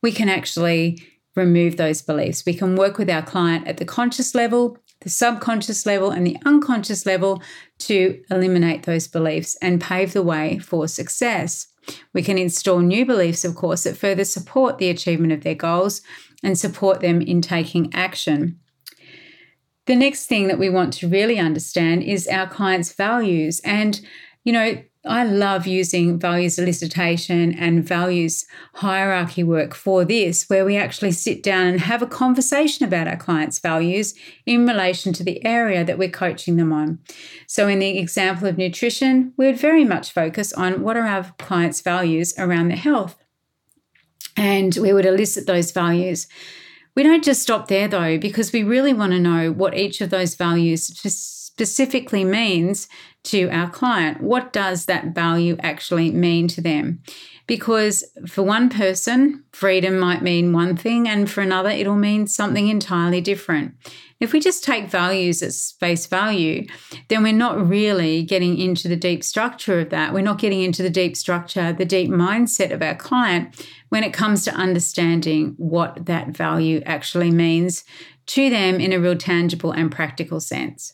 we 0.02 0.12
can 0.12 0.28
actually 0.28 1.02
remove 1.34 1.76
those 1.76 2.02
beliefs. 2.02 2.44
We 2.46 2.54
can 2.54 2.76
work 2.76 2.98
with 2.98 3.10
our 3.10 3.22
client 3.22 3.66
at 3.66 3.78
the 3.78 3.84
conscious 3.84 4.34
level, 4.34 4.78
the 5.00 5.10
subconscious 5.10 5.84
level, 5.86 6.10
and 6.10 6.26
the 6.26 6.38
unconscious 6.44 7.06
level 7.06 7.42
to 7.80 8.22
eliminate 8.30 8.84
those 8.84 9.08
beliefs 9.08 9.56
and 9.60 9.80
pave 9.80 10.12
the 10.12 10.22
way 10.22 10.58
for 10.58 10.88
success. 10.88 11.66
We 12.12 12.22
can 12.22 12.38
install 12.38 12.78
new 12.78 13.04
beliefs, 13.04 13.44
of 13.44 13.54
course, 13.54 13.84
that 13.84 13.96
further 13.96 14.24
support 14.24 14.78
the 14.78 14.88
achievement 14.88 15.32
of 15.32 15.42
their 15.42 15.54
goals 15.54 16.02
and 16.42 16.58
support 16.58 17.00
them 17.00 17.20
in 17.20 17.42
taking 17.42 17.92
action. 17.94 18.60
The 19.86 19.96
next 19.96 20.26
thing 20.26 20.48
that 20.48 20.58
we 20.58 20.70
want 20.70 20.94
to 20.94 21.08
really 21.08 21.38
understand 21.38 22.02
is 22.02 22.26
our 22.26 22.48
clients' 22.48 22.94
values. 22.94 23.60
And, 23.64 24.00
you 24.44 24.52
know, 24.52 24.82
I 25.06 25.24
love 25.24 25.66
using 25.66 26.18
values 26.18 26.56
elicitation 26.56 27.54
and 27.58 27.86
values 27.86 28.46
hierarchy 28.76 29.42
work 29.42 29.74
for 29.74 30.02
this, 30.02 30.48
where 30.48 30.64
we 30.64 30.78
actually 30.78 31.12
sit 31.12 31.42
down 31.42 31.66
and 31.66 31.80
have 31.80 32.00
a 32.00 32.06
conversation 32.06 32.86
about 32.86 33.06
our 33.06 33.16
clients' 33.16 33.58
values 33.58 34.14
in 34.46 34.66
relation 34.66 35.12
to 35.12 35.22
the 35.22 35.44
area 35.44 35.84
that 35.84 35.98
we're 35.98 36.08
coaching 36.08 36.56
them 36.56 36.72
on. 36.72 37.00
So, 37.46 37.68
in 37.68 37.80
the 37.80 37.98
example 37.98 38.48
of 38.48 38.56
nutrition, 38.56 39.34
we 39.36 39.44
would 39.46 39.58
very 39.58 39.84
much 39.84 40.10
focus 40.10 40.54
on 40.54 40.82
what 40.82 40.96
are 40.96 41.06
our 41.06 41.34
clients' 41.38 41.82
values 41.82 42.32
around 42.38 42.68
their 42.68 42.78
health. 42.78 43.16
And 44.38 44.74
we 44.80 44.94
would 44.94 45.06
elicit 45.06 45.46
those 45.46 45.70
values. 45.70 46.26
We 46.96 47.02
don't 47.02 47.24
just 47.24 47.42
stop 47.42 47.68
there 47.68 47.88
though, 47.88 48.16
because 48.16 48.52
we 48.52 48.62
really 48.62 48.94
want 48.94 49.12
to 49.12 49.20
know 49.20 49.52
what 49.52 49.76
each 49.76 50.00
of 50.00 50.08
those 50.08 50.34
values 50.34 50.88
specifically 51.54 52.24
means 52.24 52.88
to 53.22 53.48
our 53.50 53.70
client. 53.70 54.20
What 54.20 54.52
does 54.52 54.86
that 54.86 55.14
value 55.14 55.56
actually 55.60 56.10
mean 56.10 56.48
to 56.48 56.60
them? 56.60 57.00
Because 57.46 58.04
for 58.26 58.42
one 58.42 58.70
person, 58.70 59.44
freedom 59.52 59.98
might 59.98 60.20
mean 60.22 60.52
one 60.52 60.76
thing, 60.76 61.08
and 61.08 61.30
for 61.30 61.42
another, 61.42 61.70
it'll 61.70 61.94
mean 61.94 62.26
something 62.26 62.66
entirely 62.66 63.20
different. 63.20 63.74
If 64.18 64.32
we 64.32 64.40
just 64.40 64.64
take 64.64 64.88
values 64.88 65.42
at 65.42 65.52
face 65.78 66.06
value, 66.06 66.66
then 67.08 67.22
we're 67.22 67.32
not 67.32 67.68
really 67.68 68.24
getting 68.24 68.58
into 68.58 68.88
the 68.88 68.96
deep 68.96 69.22
structure 69.22 69.78
of 69.80 69.90
that. 69.90 70.12
We're 70.12 70.22
not 70.22 70.38
getting 70.38 70.62
into 70.62 70.82
the 70.82 70.90
deep 70.90 71.16
structure, 71.16 71.72
the 71.72 71.84
deep 71.84 72.10
mindset 72.10 72.72
of 72.72 72.82
our 72.82 72.94
client 72.96 73.64
when 73.90 74.02
it 74.02 74.12
comes 74.12 74.44
to 74.44 74.54
understanding 74.54 75.54
what 75.56 76.06
that 76.06 76.28
value 76.28 76.82
actually 76.84 77.30
means 77.30 77.84
to 78.26 78.48
them 78.48 78.80
in 78.80 78.92
a 78.92 78.98
real 78.98 79.16
tangible 79.16 79.72
and 79.72 79.92
practical 79.92 80.40
sense. 80.40 80.93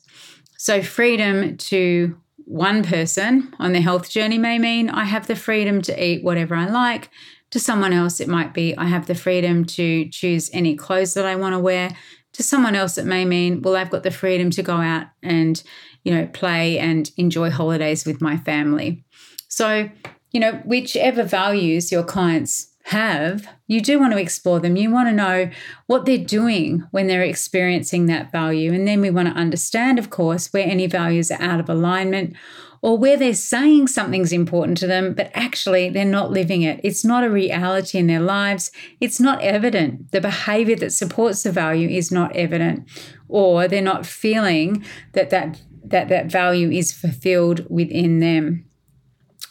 So, 0.63 0.83
freedom 0.83 1.57
to 1.57 2.19
one 2.45 2.85
person 2.85 3.55
on 3.59 3.73
their 3.73 3.81
health 3.81 4.11
journey 4.11 4.37
may 4.37 4.59
mean 4.59 4.91
I 4.91 5.05
have 5.05 5.27
the 5.27 5.35
freedom 5.35 5.81
to 5.81 6.05
eat 6.05 6.23
whatever 6.23 6.55
I 6.55 6.67
like. 6.67 7.09
To 7.53 7.59
someone 7.59 7.95
else, 7.95 8.21
it 8.21 8.29
might 8.29 8.53
be 8.53 8.77
I 8.77 8.85
have 8.85 9.07
the 9.07 9.15
freedom 9.15 9.65
to 9.65 10.07
choose 10.11 10.51
any 10.53 10.77
clothes 10.77 11.15
that 11.15 11.25
I 11.25 11.35
want 11.35 11.55
to 11.55 11.59
wear. 11.59 11.97
To 12.35 12.43
someone 12.43 12.75
else, 12.75 12.99
it 12.99 13.07
may 13.07 13.25
mean, 13.25 13.63
well, 13.63 13.75
I've 13.75 13.89
got 13.89 14.03
the 14.03 14.11
freedom 14.11 14.51
to 14.51 14.63
go 14.63 14.75
out 14.75 15.07
and, 15.23 15.63
you 16.05 16.13
know, 16.13 16.27
play 16.27 16.79
and 16.79 17.11
enjoy 17.17 17.49
holidays 17.49 18.05
with 18.05 18.21
my 18.21 18.37
family. 18.37 19.03
So, 19.49 19.89
you 20.31 20.41
know, 20.41 20.61
whichever 20.67 21.23
values 21.23 21.91
your 21.91 22.05
clients 22.05 22.70
have, 22.91 23.47
you 23.69 23.81
do 23.81 24.01
want 24.01 24.13
to 24.13 24.19
explore 24.19 24.59
them. 24.59 24.77
You 24.77 24.91
want 24.91 25.09
to 25.09 25.15
know 25.15 25.51
what 25.87 26.07
they're 26.07 26.19
doing 26.19 26.85
when 26.91 27.07
they're 27.07 27.23
experiencing 27.23 28.07
that 28.07 28.33
value. 28.33 28.73
And 28.73 28.87
then 28.87 29.01
we 29.01 29.11
want 29.11 29.29
to 29.29 29.41
understand, 29.41 29.99
of 29.99 30.11
course, 30.11 30.53
where 30.53 30.67
any 30.67 30.89
values 30.89 31.31
are 31.31 31.41
out 31.41 31.61
of 31.61 31.69
alignment 31.69 32.35
or 32.83 32.99
where 32.99 33.17
they're 33.17 33.35
saying 33.35 33.87
something's 33.87 34.33
important 34.33 34.77
to 34.79 34.89
them, 34.89 35.15
but 35.15 35.31
actually 35.35 35.89
they're 35.89 36.05
not 36.05 36.33
living 36.33 36.63
it. 36.63 36.81
It's 36.83 37.05
not 37.05 37.23
a 37.23 37.31
reality 37.31 37.99
in 37.99 38.09
their 38.09 38.21
lives. 38.21 38.73
It's 39.01 39.21
not 39.21 39.41
evident. 39.41 40.11
The 40.11 40.21
behavior 40.21 40.77
that 40.77 40.93
supports 40.93 41.43
the 41.43 41.53
value 41.53 41.89
is 41.89 42.11
not 42.11 42.35
evident, 42.35 42.89
or 43.29 43.69
they're 43.69 43.83
not 43.83 44.07
feeling 44.07 44.85
that 45.13 45.31
that, 45.31 45.61
that, 45.85 46.09
that 46.09 46.27
value 46.27 46.71
is 46.71 46.93
fulfilled 46.93 47.67
within 47.71 48.19
them. 48.21 48.65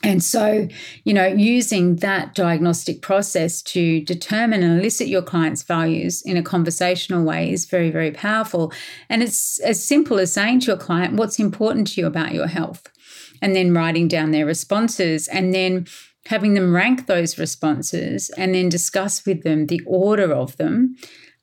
And 0.01 0.23
so, 0.23 0.67
you 1.03 1.13
know, 1.13 1.25
using 1.25 1.97
that 1.97 2.33
diagnostic 2.33 3.01
process 3.01 3.61
to 3.63 4.01
determine 4.01 4.63
and 4.63 4.79
elicit 4.79 5.07
your 5.07 5.21
client's 5.21 5.63
values 5.63 6.21
in 6.21 6.37
a 6.37 6.43
conversational 6.43 7.23
way 7.25 7.51
is 7.51 7.65
very, 7.65 7.89
very 7.89 8.11
powerful. 8.11 8.71
And 9.09 9.21
it's 9.21 9.59
as 9.59 9.83
simple 9.83 10.19
as 10.19 10.31
saying 10.31 10.61
to 10.61 10.67
your 10.67 10.77
client, 10.77 11.15
what's 11.15 11.37
important 11.37 11.87
to 11.87 12.01
you 12.01 12.07
about 12.07 12.33
your 12.33 12.47
health? 12.47 12.87
And 13.41 13.55
then 13.55 13.73
writing 13.73 14.07
down 14.07 14.31
their 14.31 14.45
responses 14.45 15.27
and 15.27 15.53
then 15.53 15.85
having 16.27 16.53
them 16.53 16.73
rank 16.73 17.07
those 17.07 17.37
responses 17.37 18.29
and 18.37 18.55
then 18.55 18.69
discuss 18.69 19.25
with 19.25 19.43
them 19.43 19.65
the 19.65 19.81
order 19.85 20.31
of 20.31 20.55
them 20.57 20.95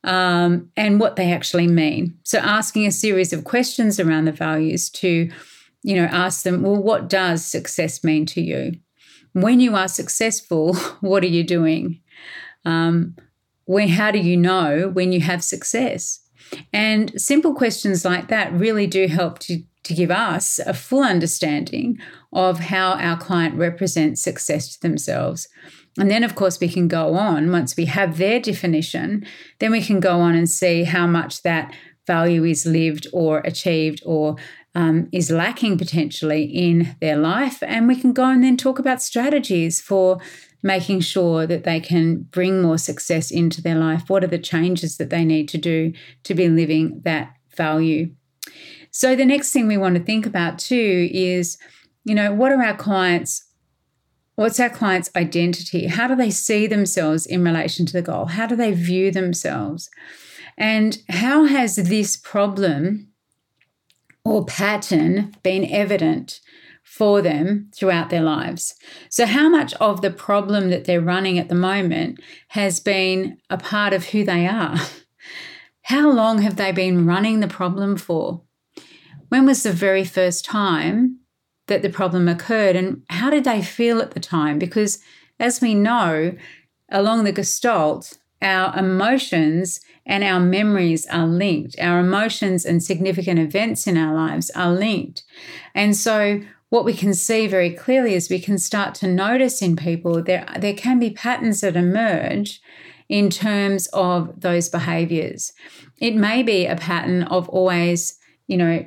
um, 0.03 0.71
and 0.77 0.99
what 0.99 1.15
they 1.15 1.31
actually 1.31 1.67
mean. 1.67 2.17
So, 2.23 2.39
asking 2.39 2.87
a 2.87 2.91
series 2.91 3.33
of 3.33 3.43
questions 3.43 3.99
around 3.99 4.25
the 4.25 4.31
values 4.31 4.89
to 4.91 5.29
you 5.87 5.95
know, 5.95 6.09
ask 6.11 6.43
them, 6.43 6.63
well, 6.63 6.75
what 6.75 7.07
does 7.07 7.45
success 7.45 8.03
mean 8.03 8.25
to 8.25 8.41
you? 8.41 8.73
When 9.31 9.61
you 9.61 9.73
are 9.77 9.87
successful, 9.87 10.75
what 10.99 11.23
are 11.23 11.27
you 11.27 11.45
doing? 11.45 12.01
Um, 12.65 13.15
when, 13.63 13.87
how 13.87 14.11
do 14.11 14.19
you 14.19 14.35
know 14.35 14.89
when 14.89 15.13
you 15.13 15.21
have 15.21 15.41
success? 15.41 16.19
And 16.73 17.13
simple 17.19 17.53
questions 17.53 18.03
like 18.03 18.27
that 18.27 18.51
really 18.51 18.85
do 18.85 19.07
help 19.07 19.39
to, 19.39 19.63
to 19.83 19.93
give 19.93 20.11
us 20.11 20.59
a 20.59 20.73
full 20.73 21.03
understanding 21.03 21.97
of 22.33 22.59
how 22.59 22.95
our 22.95 23.17
client 23.17 23.55
represents 23.55 24.21
success 24.21 24.75
to 24.75 24.81
themselves. 24.81 25.47
And 25.97 26.11
then, 26.11 26.25
of 26.25 26.35
course, 26.35 26.59
we 26.59 26.67
can 26.67 26.89
go 26.89 27.13
on 27.15 27.49
once 27.49 27.77
we 27.77 27.85
have 27.85 28.17
their 28.17 28.41
definition, 28.41 29.25
then 29.59 29.71
we 29.71 29.81
can 29.81 30.01
go 30.01 30.19
on 30.19 30.35
and 30.35 30.49
see 30.49 30.83
how 30.83 31.07
much 31.07 31.43
that 31.43 31.73
value 32.05 32.43
is 32.43 32.65
lived 32.65 33.07
or 33.13 33.39
achieved 33.39 34.01
or 34.05 34.35
um, 34.77 35.09
is 35.11 35.31
lacking 35.31 35.75
potentially 35.75 36.43
in 36.43 36.95
their 37.01 37.17
life. 37.17 37.63
And 37.63 37.87
we 37.87 37.95
can 37.95 38.13
go 38.13 38.25
and 38.25 38.43
then 38.43 38.55
talk 38.55 38.77
about 38.77 39.01
strategies 39.01 39.81
for 39.81 40.19
making 40.61 40.99
sure 40.99 41.47
that 41.47 41.63
they 41.63 41.79
can 41.79 42.19
bring 42.29 42.61
more 42.61 42.77
success 42.77 43.31
into 43.31 43.59
their 43.59 43.73
life. 43.75 44.07
What 44.07 44.23
are 44.23 44.27
the 44.27 44.37
changes 44.37 44.97
that 44.97 45.09
they 45.09 45.25
need 45.25 45.49
to 45.49 45.57
do 45.57 45.93
to 46.25 46.35
be 46.35 46.47
living 46.47 47.01
that 47.05 47.33
value? 47.55 48.11
So, 48.91 49.15
the 49.15 49.25
next 49.25 49.51
thing 49.51 49.65
we 49.67 49.77
want 49.77 49.95
to 49.95 50.03
think 50.03 50.27
about 50.27 50.59
too 50.59 51.09
is, 51.11 51.57
you 52.03 52.13
know, 52.13 52.31
what 52.31 52.51
are 52.51 52.63
our 52.63 52.75
clients? 52.75 53.43
What's 54.35 54.59
our 54.59 54.69
client's 54.69 55.09
identity? 55.15 55.87
How 55.87 56.07
do 56.07 56.15
they 56.15 56.29
see 56.29 56.67
themselves 56.67 57.25
in 57.25 57.43
relation 57.43 57.87
to 57.87 57.93
the 57.93 58.03
goal? 58.03 58.25
How 58.25 58.45
do 58.45 58.55
they 58.55 58.73
view 58.73 59.09
themselves? 59.09 59.89
And 60.55 60.99
how 61.09 61.45
has 61.45 61.77
this 61.77 62.15
problem 62.15 63.07
or 64.27 64.45
pattern 64.45 65.33
been 65.43 65.65
evident 65.65 66.39
for 66.83 67.21
them 67.21 67.69
throughout 67.75 68.09
their 68.09 68.21
lives. 68.21 68.75
So, 69.09 69.25
how 69.25 69.49
much 69.49 69.73
of 69.75 70.01
the 70.01 70.09
problem 70.09 70.69
that 70.69 70.85
they're 70.85 71.01
running 71.01 71.37
at 71.37 71.49
the 71.49 71.55
moment 71.55 72.19
has 72.49 72.79
been 72.79 73.37
a 73.49 73.57
part 73.57 73.93
of 73.93 74.05
who 74.05 74.23
they 74.23 74.47
are? 74.47 74.77
How 75.83 76.11
long 76.11 76.39
have 76.39 76.57
they 76.57 76.73
been 76.73 77.05
running 77.05 77.39
the 77.39 77.47
problem 77.47 77.95
for? 77.95 78.41
When 79.29 79.45
was 79.45 79.63
the 79.63 79.71
very 79.71 80.03
first 80.03 80.43
time 80.43 81.19
that 81.67 81.81
the 81.81 81.89
problem 81.89 82.27
occurred, 82.27 82.75
and 82.75 83.03
how 83.09 83.29
did 83.29 83.45
they 83.45 83.61
feel 83.61 84.01
at 84.01 84.11
the 84.11 84.19
time? 84.19 84.59
Because, 84.59 84.99
as 85.39 85.61
we 85.61 85.73
know, 85.73 86.35
along 86.89 87.23
the 87.23 87.31
Gestalt, 87.31 88.17
our 88.41 88.77
emotions 88.77 89.79
and 90.07 90.23
our 90.23 90.39
memories 90.39 91.05
are 91.07 91.27
linked. 91.27 91.75
Our 91.79 91.99
emotions 91.99 92.65
and 92.65 92.81
significant 92.81 93.39
events 93.39 93.85
in 93.85 93.97
our 93.97 94.15
lives 94.15 94.49
are 94.51 94.71
linked. 94.73 95.23
And 95.75 95.95
so, 95.95 96.41
what 96.69 96.85
we 96.85 96.93
can 96.93 97.13
see 97.13 97.47
very 97.47 97.69
clearly 97.69 98.13
is 98.13 98.29
we 98.29 98.39
can 98.39 98.57
start 98.57 98.95
to 98.95 99.07
notice 99.07 99.61
in 99.61 99.75
people 99.75 100.21
there, 100.23 100.45
there 100.59 100.73
can 100.73 100.99
be 100.99 101.11
patterns 101.11 101.61
that 101.61 101.77
emerge 101.77 102.61
in 103.07 103.29
terms 103.29 103.87
of 103.93 104.41
those 104.41 104.67
behaviors. 104.67 105.53
It 105.99 106.15
may 106.15 106.43
be 106.43 106.65
a 106.65 106.75
pattern 106.75 107.23
of 107.23 107.47
always, 107.49 108.17
you 108.47 108.57
know, 108.57 108.85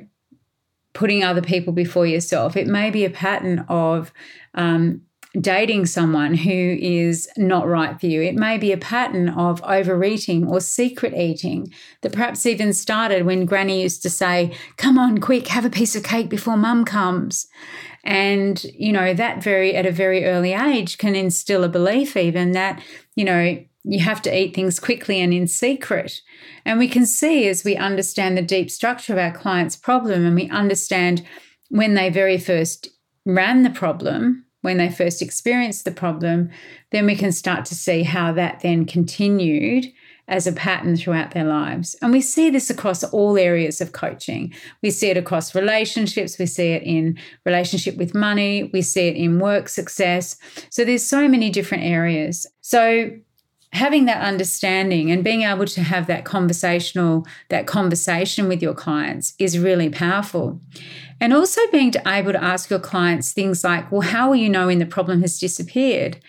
putting 0.93 1.23
other 1.23 1.41
people 1.41 1.73
before 1.73 2.05
yourself. 2.05 2.55
It 2.55 2.67
may 2.67 2.91
be 2.91 3.05
a 3.05 3.09
pattern 3.09 3.65
of 3.67 4.11
um, 4.53 5.01
dating 5.39 5.85
someone 5.85 6.33
who 6.33 6.77
is 6.81 7.29
not 7.37 7.67
right 7.67 7.99
for 7.99 8.07
you. 8.07 8.21
It 8.21 8.35
may 8.35 8.57
be 8.57 8.73
a 8.73 8.77
pattern 8.77 9.29
of 9.29 9.63
overeating 9.63 10.47
or 10.47 10.59
secret 10.59 11.13
eating 11.13 11.73
that 12.01 12.11
perhaps 12.11 12.45
even 12.45 12.73
started 12.73 13.25
when 13.25 13.45
granny 13.45 13.81
used 13.81 14.01
to 14.03 14.09
say, 14.09 14.53
Come 14.75 14.97
on, 14.97 15.19
quick, 15.19 15.47
have 15.47 15.63
a 15.63 15.69
piece 15.69 15.95
of 15.95 16.03
cake 16.03 16.29
before 16.29 16.57
mum 16.57 16.83
comes. 16.83 17.47
And, 18.03 18.61
you 18.63 18.91
know, 18.91 19.13
that 19.13 19.43
very, 19.43 19.75
at 19.75 19.85
a 19.85 19.91
very 19.91 20.25
early 20.25 20.53
age 20.53 20.97
can 20.97 21.15
instill 21.15 21.63
a 21.63 21.69
belief 21.69 22.17
even 22.17 22.51
that, 22.51 22.83
you 23.15 23.23
know, 23.23 23.63
you 23.83 23.99
have 23.99 24.21
to 24.23 24.37
eat 24.37 24.53
things 24.53 24.79
quickly 24.79 25.21
and 25.21 25.33
in 25.33 25.47
secret. 25.47 26.21
And 26.65 26.77
we 26.77 26.87
can 26.87 27.05
see 27.05 27.47
as 27.47 27.63
we 27.63 27.75
understand 27.75 28.37
the 28.37 28.41
deep 28.41 28.69
structure 28.69 29.13
of 29.13 29.19
our 29.19 29.31
client's 29.31 29.75
problem 29.75 30.25
and 30.25 30.35
we 30.35 30.49
understand 30.49 31.25
when 31.69 31.93
they 31.93 32.09
very 32.09 32.37
first 32.37 32.89
ran 33.25 33.63
the 33.63 33.69
problem, 33.69 34.45
when 34.61 34.77
they 34.77 34.89
first 34.89 35.21
experienced 35.21 35.85
the 35.85 35.91
problem, 35.91 36.49
then 36.91 37.05
we 37.05 37.15
can 37.15 37.31
start 37.31 37.65
to 37.65 37.75
see 37.75 38.03
how 38.03 38.31
that 38.33 38.61
then 38.61 38.85
continued 38.85 39.91
as 40.27 40.47
a 40.47 40.53
pattern 40.53 40.95
throughout 40.95 41.31
their 41.31 41.43
lives. 41.43 41.95
And 42.01 42.11
we 42.11 42.21
see 42.21 42.49
this 42.49 42.69
across 42.69 43.03
all 43.03 43.37
areas 43.37 43.81
of 43.81 43.91
coaching. 43.91 44.53
We 44.81 44.89
see 44.89 45.09
it 45.09 45.17
across 45.17 45.53
relationships, 45.53 46.39
we 46.39 46.45
see 46.45 46.71
it 46.71 46.83
in 46.83 47.17
relationship 47.45 47.97
with 47.97 48.15
money, 48.15 48.69
we 48.71 48.81
see 48.81 49.07
it 49.07 49.15
in 49.15 49.39
work 49.39 49.67
success. 49.67 50.37
So 50.69 50.85
there's 50.85 51.05
so 51.05 51.27
many 51.27 51.49
different 51.49 51.83
areas. 51.83 52.47
So 52.61 53.11
having 53.73 54.05
that 54.05 54.21
understanding 54.21 55.11
and 55.11 55.23
being 55.23 55.43
able 55.43 55.65
to 55.65 55.81
have 55.81 56.07
that 56.07 56.25
conversational 56.25 57.25
that 57.49 57.67
conversation 57.67 58.47
with 58.47 58.61
your 58.61 58.73
clients 58.73 59.33
is 59.39 59.57
really 59.57 59.89
powerful. 59.89 60.59
And 61.19 61.33
also 61.33 61.61
being 61.71 61.93
able 62.05 62.33
to 62.33 62.43
ask 62.43 62.69
your 62.69 62.79
clients 62.79 63.31
things 63.31 63.63
like 63.63 63.91
well 63.91 64.01
how 64.01 64.29
will 64.29 64.35
you 64.35 64.49
know 64.49 64.67
when 64.67 64.79
the 64.79 64.85
problem 64.85 65.21
has 65.21 65.39
disappeared? 65.39 66.19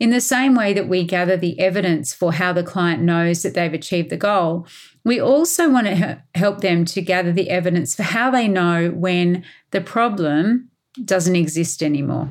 In 0.00 0.10
the 0.10 0.20
same 0.20 0.54
way 0.54 0.72
that 0.72 0.88
we 0.88 1.04
gather 1.04 1.36
the 1.36 1.58
evidence 1.60 2.12
for 2.12 2.32
how 2.32 2.52
the 2.52 2.64
client 2.64 3.00
knows 3.02 3.42
that 3.42 3.54
they've 3.54 3.72
achieved 3.72 4.10
the 4.10 4.16
goal 4.16 4.66
we 5.04 5.20
also 5.20 5.68
want 5.68 5.86
to 5.86 6.22
help 6.34 6.60
them 6.60 6.84
to 6.86 7.02
gather 7.02 7.30
the 7.30 7.50
evidence 7.50 7.94
for 7.94 8.02
how 8.02 8.30
they 8.30 8.48
know 8.48 8.90
when 8.90 9.44
the 9.70 9.80
problem 9.80 10.70
doesn't 11.04 11.36
exist 11.36 11.82
anymore 11.82 12.30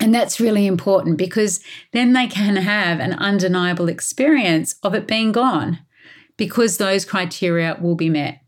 and 0.00 0.14
that's 0.14 0.40
really 0.40 0.66
important 0.66 1.18
because 1.18 1.60
then 1.92 2.12
they 2.12 2.26
can 2.26 2.56
have 2.56 3.00
an 3.00 3.14
undeniable 3.14 3.88
experience 3.88 4.76
of 4.82 4.94
it 4.94 5.06
being 5.06 5.32
gone 5.32 5.80
because 6.36 6.76
those 6.76 7.04
criteria 7.04 7.76
will 7.80 7.96
be 7.96 8.08
met. 8.08 8.40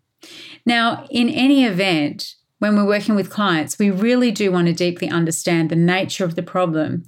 Now, 0.65 1.07
in 1.11 1.29
any 1.29 1.65
event, 1.65 2.35
when 2.61 2.77
we're 2.77 2.87
working 2.87 3.15
with 3.15 3.31
clients, 3.31 3.79
we 3.79 3.91
really 3.91 4.31
do 4.31 4.53
want 4.53 4.69
to 4.69 4.73
deeply 4.73 5.09
understand 5.09 5.71
the 5.71 5.77
nature 5.77 6.25
of 6.25 6.37
the 6.37 6.43
problem. 6.43 7.05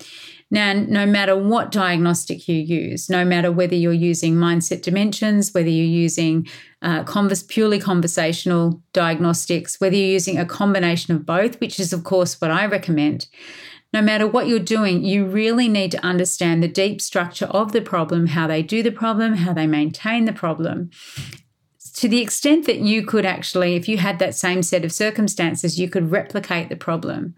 Now, 0.51 0.73
no 0.73 1.07
matter 1.07 1.37
what 1.37 1.71
diagnostic 1.71 2.49
you 2.49 2.57
use, 2.57 3.09
no 3.09 3.25
matter 3.25 3.53
whether 3.53 3.75
you're 3.75 3.93
using 3.93 4.35
mindset 4.35 4.83
dimensions, 4.83 5.55
whether 5.55 5.69
you're 5.69 5.87
using 5.87 6.47
uh, 6.83 7.05
converse, 7.05 7.43
purely 7.43 7.79
conversational 7.79 8.83
diagnostics, 8.93 9.81
whether 9.81 9.97
you're 9.97 10.09
using 10.09 10.39
a 10.39 10.45
combination 10.45 11.15
of 11.15 11.25
both, 11.25 11.61
which 11.61 11.79
is, 11.79 11.93
of 11.93 12.05
course, 12.05 12.39
what 12.41 12.51
I 12.51 12.67
recommend, 12.67 13.29
no 13.93 14.01
matter 14.01 14.27
what 14.27 14.47
you're 14.47 14.59
doing, 14.59 15.05
you 15.05 15.27
really 15.27 15.69
need 15.69 15.91
to 15.93 16.05
understand 16.05 16.63
the 16.63 16.69
deep 16.69 17.01
structure 17.01 17.47
of 17.47 17.73
the 17.73 17.83
problem, 17.83 18.29
how 18.29 18.47
they 18.47 18.63
do 18.63 18.83
the 18.83 18.91
problem, 18.91 19.35
how 19.35 19.53
they 19.53 19.67
maintain 19.67 20.25
the 20.25 20.33
problem. 20.33 20.91
To 21.97 22.09
the 22.09 22.23
extent 22.23 22.65
that 22.67 22.79
you 22.79 23.05
could 23.05 23.27
actually, 23.27 23.77
if 23.77 23.87
you 23.87 23.99
had 23.99 24.19
that 24.19 24.35
same 24.35 24.63
set 24.63 24.85
of 24.85 24.93
circumstances, 24.93 25.79
you 25.79 25.91
could 25.91 26.11
replicate 26.11 26.71
the 26.71 26.77
problem. 26.77 27.35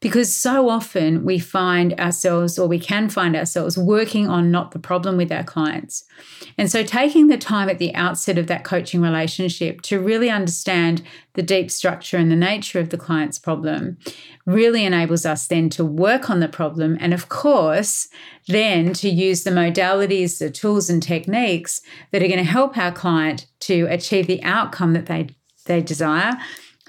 Because 0.00 0.36
so 0.36 0.68
often 0.68 1.24
we 1.24 1.38
find 1.38 1.98
ourselves, 1.98 2.58
or 2.58 2.68
we 2.68 2.78
can 2.78 3.08
find 3.08 3.34
ourselves, 3.34 3.78
working 3.78 4.28
on 4.28 4.50
not 4.50 4.72
the 4.72 4.78
problem 4.78 5.16
with 5.16 5.32
our 5.32 5.42
clients. 5.42 6.04
And 6.58 6.70
so 6.70 6.82
taking 6.82 7.28
the 7.28 7.38
time 7.38 7.70
at 7.70 7.78
the 7.78 7.94
outset 7.94 8.36
of 8.36 8.46
that 8.48 8.64
coaching 8.64 9.00
relationship 9.00 9.80
to 9.82 9.98
really 9.98 10.28
understand 10.28 11.02
the 11.34 11.42
deep 11.42 11.70
structure 11.70 12.16
and 12.16 12.30
the 12.30 12.36
nature 12.36 12.78
of 12.78 12.90
the 12.90 12.96
client's 12.96 13.38
problem 13.38 13.98
really 14.46 14.84
enables 14.84 15.26
us 15.26 15.46
then 15.46 15.68
to 15.70 15.84
work 15.84 16.30
on 16.30 16.40
the 16.40 16.48
problem. 16.48 16.96
And 17.00 17.12
of 17.12 17.28
course, 17.28 18.08
then 18.46 18.92
to 18.94 19.08
use 19.08 19.44
the 19.44 19.50
modalities, 19.50 20.38
the 20.38 20.50
tools, 20.50 20.88
and 20.88 21.02
techniques 21.02 21.80
that 22.12 22.22
are 22.22 22.28
going 22.28 22.38
to 22.38 22.44
help 22.44 22.78
our 22.78 22.92
client 22.92 23.46
to 23.60 23.86
achieve 23.90 24.26
the 24.26 24.42
outcome 24.42 24.92
that 24.92 25.06
they, 25.06 25.28
they 25.66 25.82
desire 25.82 26.34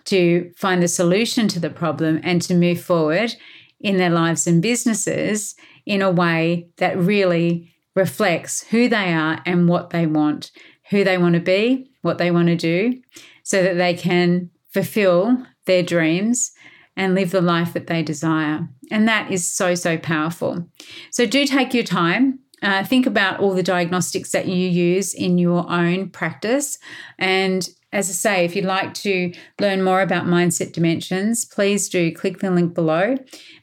to 0.05 0.51
find 0.55 0.81
the 0.81 0.87
solution 0.87 1.47
to 1.47 1.59
the 1.59 1.69
problem 1.69 2.19
and 2.23 2.41
to 2.43 2.53
move 2.53 2.79
forward 2.79 3.33
in 3.79 3.97
their 3.97 4.09
lives 4.09 4.47
and 4.47 4.61
businesses 4.61 5.55
in 5.85 6.01
a 6.01 6.11
way 6.11 6.67
that 6.77 6.97
really 6.97 7.73
reflects 7.95 8.63
who 8.67 8.87
they 8.87 9.13
are 9.13 9.41
and 9.45 9.67
what 9.67 9.89
they 9.89 10.05
want, 10.05 10.51
who 10.89 11.03
they 11.03 11.17
want 11.17 11.33
to 11.33 11.41
be, 11.41 11.89
what 12.01 12.17
they 12.17 12.29
want 12.29 12.47
to 12.47 12.55
do, 12.55 13.01
so 13.45 13.63
that 13.63 13.75
they 13.77 13.93
can 13.93 14.49
fulfill 14.73 15.37
their 15.65 15.83
dreams 15.83 16.51
and 16.97 17.15
live 17.15 17.31
the 17.31 17.41
life 17.41 17.71
that 17.73 17.87
they 17.87 18.03
desire. 18.03 18.67
And 18.91 19.07
that 19.07 19.31
is 19.31 19.47
so, 19.47 19.75
so 19.75 19.97
powerful. 19.97 20.67
So 21.11 21.25
do 21.25 21.45
take 21.45 21.73
your 21.73 21.83
time. 21.83 22.39
Uh, 22.61 22.83
think 22.83 23.05
about 23.05 23.39
all 23.39 23.53
the 23.53 23.63
diagnostics 23.63 24.31
that 24.31 24.47
you 24.47 24.67
use 24.67 25.13
in 25.13 25.37
your 25.37 25.69
own 25.69 26.09
practice 26.09 26.79
and 27.19 27.69
as 27.95 28.09
I 28.09 28.13
say, 28.13 28.45
if 28.45 28.57
you'd 28.57 28.65
like 28.65 28.93
to 28.95 29.31
learn 29.61 29.81
more 29.81 30.01
about 30.01 30.25
Mindset 30.25 30.73
Dimensions, 30.73 31.45
please 31.45 31.87
do 31.87 32.13
click 32.13 32.39
the 32.39 32.51
link 32.51 32.73
below. 32.73 33.15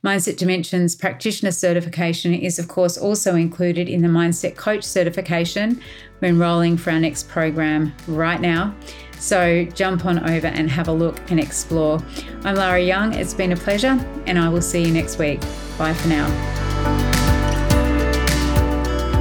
Mindset 0.02 0.38
Dimensions 0.38 0.96
practitioner 0.96 1.50
certification 1.50 2.32
is, 2.32 2.58
of 2.58 2.66
course, 2.66 2.96
also 2.96 3.34
included 3.34 3.90
in 3.90 4.00
the 4.00 4.08
Mindset 4.08 4.56
Coach 4.56 4.84
certification. 4.84 5.82
We're 6.22 6.28
enrolling 6.28 6.78
for 6.78 6.92
our 6.92 6.98
next 6.98 7.28
program 7.28 7.92
right 8.08 8.40
now. 8.40 8.74
So 9.22 9.64
jump 9.66 10.04
on 10.04 10.18
over 10.28 10.48
and 10.48 10.68
have 10.68 10.88
a 10.88 10.92
look 10.92 11.30
and 11.30 11.38
explore. 11.38 12.02
I'm 12.42 12.56
Lara 12.56 12.82
Young. 12.82 13.14
It's 13.14 13.32
been 13.32 13.52
a 13.52 13.56
pleasure, 13.56 13.96
and 14.26 14.36
I 14.36 14.48
will 14.48 14.60
see 14.60 14.82
you 14.82 14.92
next 14.92 15.16
week. 15.16 15.40
Bye 15.78 15.94
for 15.94 16.08
now. 16.08 16.26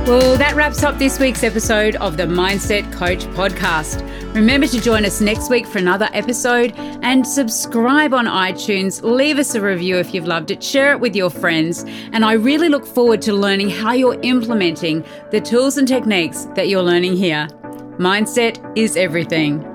Well, 0.08 0.38
that 0.38 0.56
wraps 0.56 0.82
up 0.82 0.98
this 0.98 1.20
week's 1.20 1.44
episode 1.44 1.98
of 1.98 2.18
the 2.18 2.24
Mindset 2.24 2.92
Coach 2.92 3.26
podcast. 3.36 4.04
Remember 4.34 4.66
to 4.66 4.82
join 4.82 5.06
us 5.06 5.22
next 5.22 5.52
week 5.52 5.68
for 5.68 5.78
another 5.78 6.10
episode 6.14 6.74
and 7.04 7.26
subscribe 7.26 8.12
on 8.16 8.26
iTunes. 8.26 9.04
Leave 9.04 9.38
us 9.38 9.54
a 9.54 9.62
review 9.62 9.98
if 9.98 10.16
you've 10.16 10.26
loved 10.26 10.50
it, 10.50 10.64
share 10.64 10.94
it 10.94 11.00
with 11.00 11.16
your 11.16 11.30
friends. 11.30 11.86
And 12.12 12.26
I 12.26 12.34
really 12.34 12.70
look 12.70 12.88
forward 12.88 13.22
to 13.22 13.34
learning 13.34 13.70
how 13.70 13.92
you're 13.94 14.20
implementing 14.24 15.06
the 15.30 15.40
tools 15.40 15.78
and 15.78 15.88
techniques 15.88 16.46
that 16.56 16.70
you're 16.70 16.82
learning 16.82 17.18
here. 17.18 17.48
Mindset 18.00 18.60
is 18.76 18.98
everything. 18.98 19.71